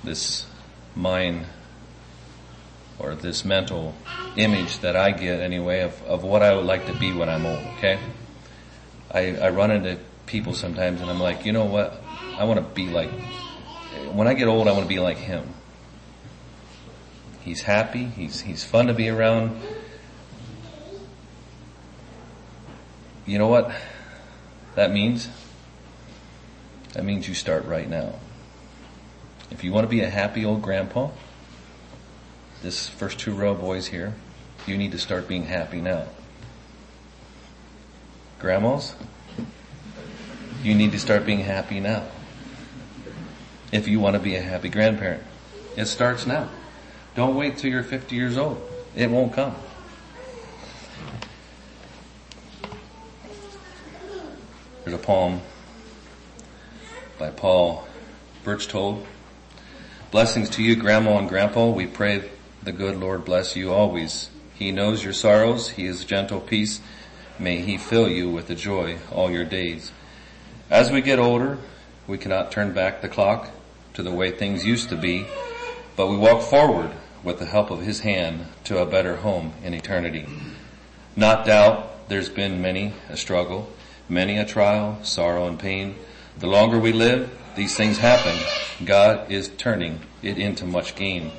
this 0.07 0.45
mind 0.95 1.45
or 2.97 3.13
this 3.13 3.43
mental 3.43 3.93
image 4.37 4.79
that 4.79 4.95
I 4.95 5.11
get 5.11 5.41
anyway 5.41 5.81
of, 5.81 6.01
of 6.03 6.23
what 6.23 6.41
I 6.41 6.55
would 6.55 6.65
like 6.65 6.87
to 6.87 6.93
be 6.93 7.11
when 7.11 7.29
I'm 7.29 7.45
old, 7.45 7.59
okay? 7.77 7.99
I, 9.11 9.35
I 9.35 9.49
run 9.49 9.69
into 9.69 9.99
people 10.25 10.53
sometimes 10.53 11.01
and 11.01 11.09
I'm 11.09 11.19
like, 11.19 11.45
you 11.45 11.51
know 11.51 11.65
what? 11.65 12.01
I 12.37 12.45
want 12.45 12.59
to 12.59 12.73
be 12.73 12.89
like, 12.89 13.09
when 14.13 14.27
I 14.27 14.33
get 14.33 14.47
old, 14.47 14.67
I 14.67 14.71
want 14.71 14.83
to 14.83 14.89
be 14.89 14.99
like 14.99 15.17
him. 15.17 15.53
He's 17.41 17.61
happy. 17.61 18.05
He's, 18.05 18.41
he's 18.41 18.63
fun 18.63 18.87
to 18.87 18.93
be 18.93 19.09
around. 19.09 19.59
You 23.25 23.39
know 23.39 23.47
what 23.47 23.75
that 24.75 24.91
means? 24.91 25.29
That 26.93 27.03
means 27.03 27.27
you 27.27 27.33
start 27.33 27.65
right 27.65 27.89
now. 27.89 28.15
If 29.49 29.63
you 29.63 29.71
want 29.71 29.85
to 29.85 29.89
be 29.89 30.01
a 30.01 30.09
happy 30.09 30.43
old 30.43 30.61
grandpa, 30.61 31.09
this 32.61 32.89
first 32.89 33.19
two 33.19 33.33
row 33.33 33.55
boys 33.55 33.87
here, 33.87 34.13
you 34.65 34.77
need 34.77 34.91
to 34.91 34.99
start 34.99 35.27
being 35.27 35.45
happy 35.45 35.79
now. 35.79 36.07
Grandmas, 38.39 38.95
you 40.61 40.75
need 40.75 40.91
to 40.91 40.99
start 40.99 41.25
being 41.25 41.39
happy 41.39 41.79
now. 41.79 42.05
If 43.71 43.87
you 43.87 43.99
want 43.99 44.15
to 44.15 44.19
be 44.19 44.35
a 44.35 44.41
happy 44.41 44.69
grandparent, 44.69 45.23
it 45.75 45.85
starts 45.85 46.25
now. 46.25 46.49
Don't 47.15 47.35
wait 47.35 47.57
till 47.57 47.71
you're 47.71 47.83
50 47.83 48.15
years 48.15 48.37
old. 48.37 48.61
It 48.95 49.09
won't 49.09 49.33
come. 49.33 49.55
There's 54.83 54.95
a 54.95 55.03
poem 55.03 55.41
by 57.19 57.29
Paul 57.31 57.87
Berchtold. 58.43 59.05
Blessings 60.09 60.49
to 60.51 60.63
you, 60.63 60.77
Grandma 60.77 61.17
and 61.17 61.27
Grandpa. 61.27 61.67
We 61.67 61.85
pray 61.85 62.29
the 62.63 62.71
good 62.71 62.95
Lord 62.95 63.25
bless 63.25 63.57
you 63.57 63.73
always. 63.73 64.29
He 64.55 64.71
knows 64.71 65.03
your 65.03 65.11
sorrows. 65.11 65.71
He 65.71 65.85
is 65.85 66.05
gentle 66.05 66.39
peace. 66.39 66.79
May 67.37 67.59
he 67.59 67.77
fill 67.77 68.07
you 68.07 68.29
with 68.29 68.47
the 68.47 68.55
joy 68.55 68.99
all 69.11 69.29
your 69.29 69.43
days. 69.43 69.91
As 70.69 70.91
we 70.91 71.01
get 71.01 71.19
older, 71.19 71.57
we 72.07 72.17
cannot 72.17 72.53
turn 72.53 72.71
back 72.71 73.01
the 73.01 73.09
clock 73.09 73.49
to 73.95 74.01
the 74.01 74.13
way 74.13 74.31
things 74.31 74.65
used 74.65 74.87
to 74.89 74.95
be, 74.95 75.25
but 75.97 76.07
we 76.07 76.15
walk 76.15 76.41
forward 76.41 76.91
with 77.21 77.39
the 77.39 77.45
help 77.45 77.69
of 77.69 77.81
his 77.81 77.99
hand 77.99 78.45
to 78.63 78.77
a 78.77 78.85
better 78.85 79.17
home 79.17 79.51
in 79.61 79.73
eternity. 79.73 80.25
Not 81.17 81.45
doubt 81.45 82.07
there's 82.07 82.29
been 82.29 82.61
many 82.61 82.93
a 83.09 83.17
struggle, 83.17 83.69
many 84.07 84.37
a 84.37 84.45
trial, 84.45 84.99
sorrow 85.03 85.49
and 85.49 85.59
pain. 85.59 85.95
The 86.37 86.47
longer 86.47 86.79
we 86.79 86.93
live, 86.93 87.29
these 87.57 87.75
things 87.75 87.97
happen. 87.97 88.37
God 88.85 89.31
is 89.31 89.49
turning 89.57 89.99
it 90.21 90.37
into 90.37 90.63
much 90.63 90.95
gain. 90.95 91.31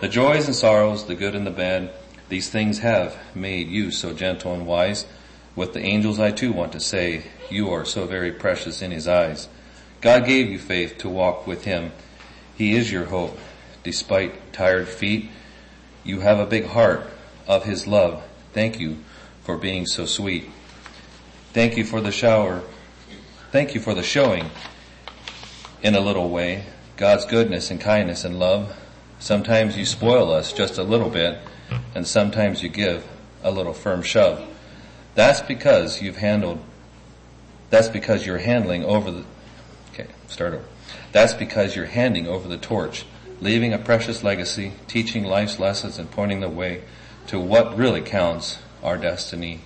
The 0.00 0.08
joys 0.08 0.46
and 0.46 0.54
sorrows, 0.54 1.06
the 1.06 1.16
good 1.16 1.34
and 1.34 1.44
the 1.44 1.50
bad, 1.50 1.90
these 2.28 2.48
things 2.48 2.78
have 2.78 3.18
made 3.34 3.66
you 3.66 3.90
so 3.90 4.14
gentle 4.14 4.54
and 4.54 4.66
wise. 4.66 5.04
With 5.56 5.72
the 5.72 5.82
angels 5.82 6.20
I 6.20 6.30
too 6.30 6.52
want 6.52 6.72
to 6.72 6.80
say, 6.80 7.24
you 7.50 7.70
are 7.70 7.84
so 7.84 8.06
very 8.06 8.30
precious 8.30 8.80
in 8.82 8.92
his 8.92 9.08
eyes. 9.08 9.48
God 10.00 10.26
gave 10.26 10.48
you 10.48 10.60
faith 10.60 10.98
to 10.98 11.08
walk 11.08 11.44
with 11.44 11.64
him. 11.64 11.90
He 12.54 12.76
is 12.76 12.92
your 12.92 13.06
hope. 13.06 13.36
Despite 13.82 14.52
tired 14.52 14.86
feet, 14.88 15.28
you 16.04 16.20
have 16.20 16.38
a 16.38 16.46
big 16.46 16.66
heart 16.66 17.10
of 17.48 17.64
his 17.64 17.84
love. 17.84 18.22
Thank 18.52 18.78
you 18.78 18.98
for 19.42 19.56
being 19.56 19.86
so 19.86 20.06
sweet. 20.06 20.48
Thank 21.52 21.76
you 21.76 21.84
for 21.84 22.00
the 22.00 22.12
shower. 22.12 22.62
Thank 23.50 23.74
you 23.74 23.80
for 23.80 23.94
the 23.94 24.04
showing 24.04 24.50
in 25.82 25.94
a 25.94 26.00
little 26.00 26.28
way, 26.28 26.64
God's 26.96 27.24
goodness 27.24 27.70
and 27.70 27.80
kindness 27.80 28.24
and 28.24 28.38
love. 28.38 28.76
Sometimes 29.20 29.76
you 29.76 29.84
spoil 29.84 30.32
us 30.32 30.52
just 30.52 30.78
a 30.78 30.82
little 30.82 31.10
bit, 31.10 31.38
and 31.94 32.06
sometimes 32.06 32.62
you 32.62 32.68
give 32.68 33.06
a 33.42 33.50
little 33.50 33.72
firm 33.72 34.02
shove. 34.02 34.44
That's 35.14 35.40
because 35.40 36.02
you've 36.02 36.16
handled, 36.16 36.60
that's 37.70 37.88
because 37.88 38.26
you're 38.26 38.38
handling 38.38 38.84
over 38.84 39.10
the, 39.10 39.24
okay, 39.92 40.06
start 40.26 40.54
over. 40.54 40.64
That's 41.12 41.34
because 41.34 41.74
you're 41.76 41.86
handing 41.86 42.26
over 42.26 42.48
the 42.48 42.58
torch, 42.58 43.04
leaving 43.40 43.72
a 43.72 43.78
precious 43.78 44.22
legacy, 44.22 44.72
teaching 44.86 45.24
life's 45.24 45.58
lessons 45.58 45.98
and 45.98 46.10
pointing 46.10 46.40
the 46.40 46.48
way 46.48 46.82
to 47.28 47.38
what 47.38 47.76
really 47.76 48.00
counts, 48.00 48.58
our 48.82 48.96
destiny. 48.96 49.60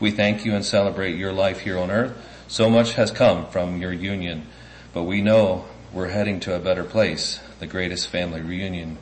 We 0.00 0.10
thank 0.10 0.44
you 0.44 0.54
and 0.54 0.64
celebrate 0.64 1.16
your 1.16 1.32
life 1.32 1.60
here 1.60 1.78
on 1.78 1.90
earth. 1.90 2.16
So 2.48 2.68
much 2.68 2.94
has 2.94 3.10
come 3.10 3.46
from 3.46 3.80
your 3.80 3.92
union 3.92 4.46
but 4.92 5.04
we 5.04 5.22
know 5.22 5.64
we're 5.92 6.08
heading 6.08 6.40
to 6.40 6.54
a 6.54 6.58
better 6.58 6.84
place, 6.84 7.40
the 7.60 7.66
greatest 7.66 8.08
family 8.08 8.40
reunion. 8.40 8.98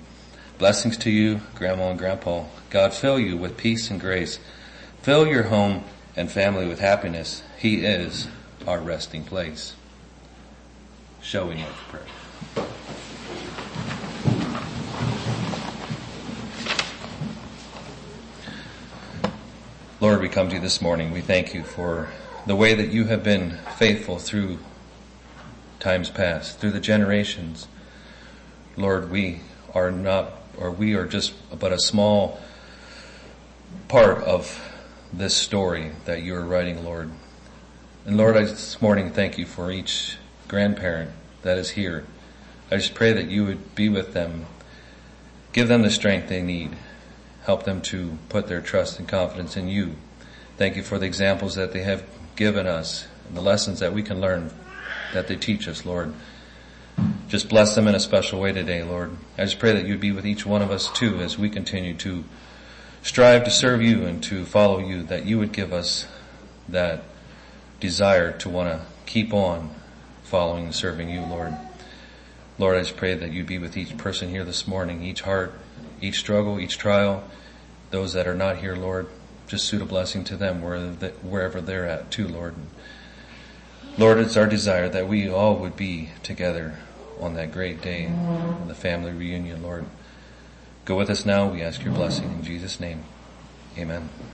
Blessings 0.59 0.97
to 0.99 1.11
you, 1.11 1.41
Grandma 1.55 1.91
and 1.91 1.99
Grandpa. 1.99 2.45
God 2.69 2.93
fill 2.93 3.19
you 3.19 3.37
with 3.37 3.57
peace 3.57 3.91
and 3.91 4.01
grace. 4.01 4.39
Fill 5.03 5.27
your 5.27 5.45
home 5.45 5.85
and 6.17 6.31
family 6.31 6.67
with 6.67 6.79
happiness. 6.79 7.43
He 7.59 7.85
is 7.85 8.29
our 8.67 8.79
resting 8.79 9.25
place. 9.25 9.75
Shall 11.23 11.49
we 11.49 11.57
for 11.63 11.97
prayer? 11.97 12.67
Lord, 20.01 20.21
we 20.21 20.29
come 20.29 20.49
to 20.49 20.55
you 20.55 20.61
this 20.61 20.81
morning. 20.81 21.11
We 21.11 21.21
thank 21.21 21.53
you 21.53 21.63
for 21.63 22.09
the 22.47 22.57
way 22.57 22.75
that 22.75 22.89
you 22.89 23.05
have 23.05 23.23
been 23.23 23.59
faithful 23.77 24.19
through 24.19 24.59
times 25.81 26.11
past, 26.11 26.59
through 26.59 26.71
the 26.71 26.81
generations. 26.81 27.67
Lord, 28.77 29.11
we 29.11 29.41
are 29.75 29.91
not, 29.91 30.33
or 30.57 30.71
we 30.71 30.95
are 30.95 31.07
just 31.07 31.33
but 31.59 31.73
a 31.73 31.79
small 31.79 32.39
part 33.89 34.19
of 34.19 34.63
this 35.13 35.35
story 35.35 35.93
that 36.05 36.23
you 36.23 36.35
are 36.35 36.45
writing, 36.45 36.85
Lord. 36.85 37.11
And 38.07 38.17
Lord, 38.17 38.37
I 38.37 38.43
this 38.43 38.81
morning 38.81 39.11
thank 39.11 39.39
you 39.39 39.47
for 39.47 39.71
each 39.71 40.17
grandparent 40.47 41.11
that 41.43 41.59
is 41.59 41.71
here. 41.71 42.05
I 42.71 42.77
just 42.77 42.95
pray 42.95 43.13
that 43.13 43.29
you 43.29 43.45
would 43.45 43.75
be 43.75 43.89
with 43.89 44.13
them, 44.13 44.47
give 45.53 45.69
them 45.69 45.83
the 45.83 45.91
strength 45.91 46.29
they 46.29 46.43
need, 46.43 46.77
help 47.45 47.65
them 47.65 47.81
to 47.83 48.19
put 48.29 48.47
their 48.47 48.61
trust 48.61 48.99
and 48.99 49.09
confidence 49.09 49.57
in 49.57 49.69
you. 49.69 49.97
Thank 50.57 50.77
you 50.77 50.83
for 50.83 50.99
the 50.99 51.07
examples 51.07 51.55
that 51.57 51.73
they 51.73 51.83
have 51.83 52.05
given 52.37 52.67
us 52.67 53.09
and 53.27 53.37
the 53.37 53.41
lessons 53.41 53.81
that 53.81 53.93
we 53.93 54.03
can 54.03 54.21
learn 54.21 54.51
that 55.13 55.29
they 55.29 55.37
teach 55.37 55.69
us, 55.69 55.85
Lord. 55.85 56.15
Just 57.29 57.49
bless 57.49 57.75
them 57.75 57.87
in 57.87 57.95
a 57.95 58.01
special 58.01 58.41
way 58.41 58.53
today, 58.53 58.83
Lord. 58.83 59.17
I 59.39 59.45
just 59.45 59.59
pray 59.59 59.73
that 59.73 59.87
you'd 59.87 60.01
be 60.01 60.13
with 60.13 60.27
each 60.27 60.45
one 60.45 60.63
of 60.63 60.71
us 60.71 60.91
too 60.91 61.21
as 61.21 61.39
we 61.39 61.49
continue 61.49 61.95
to 61.95 62.25
strive 63.03 63.45
to 63.45 63.51
serve 63.51 63.81
you 63.81 64.05
and 64.05 64.23
to 64.25 64.45
follow 64.45 64.79
you, 64.79 65.03
that 65.05 65.25
you 65.25 65.39
would 65.39 65.53
give 65.53 65.73
us 65.73 66.07
that 66.69 67.05
desire 67.79 68.33
to 68.39 68.49
want 68.49 68.69
to 68.69 68.85
keep 69.07 69.33
on 69.33 69.71
following 70.23 70.65
and 70.67 70.75
serving 70.75 71.09
you, 71.09 71.23
Lord. 71.23 71.55
Lord, 72.59 72.77
I 72.77 72.81
just 72.81 72.97
pray 72.97 73.15
that 73.15 73.33
you 73.33 73.43
be 73.43 73.59
with 73.59 73.77
each 73.77 73.97
person 73.97 74.29
here 74.29 74.45
this 74.45 74.67
morning, 74.69 75.03
each 75.03 75.23
heart, 75.23 75.55
each 76.03 76.19
struggle, 76.19 76.61
each 76.61 76.77
trial, 76.77 77.25
those 77.91 78.13
that 78.13 78.29
are 78.29 78.35
not 78.35 78.59
here, 78.59 78.77
Lord. 78.77 79.09
Just 79.47 79.67
suit 79.67 79.81
a 79.81 79.87
blessing 79.87 80.25
to 80.25 80.37
them 80.37 80.61
wherever 80.61 81.61
they're 81.61 81.87
at 81.87 82.11
too, 82.11 82.29
Lord. 82.29 82.55
Lord, 84.01 84.17
it's 84.17 84.39
our 84.39 84.47
desire 84.47 84.89
that 84.89 85.09
we 85.09 85.29
all 85.29 85.57
would 85.57 85.77
be 85.77 86.09
together 86.23 86.79
on 87.21 87.35
that 87.35 87.53
great 87.53 87.83
day, 87.83 88.11
the 88.67 88.75
family 88.75 89.13
reunion, 89.13 89.63
Lord. 89.63 89.85
Go 90.87 90.97
with 90.97 91.11
us 91.11 91.27
now. 91.27 91.51
We 91.51 91.61
ask 91.61 91.85
your 91.85 91.93
blessing 91.93 92.33
in 92.33 92.43
Jesus' 92.43 92.81
name. 92.81 93.05
Amen. 93.77 94.09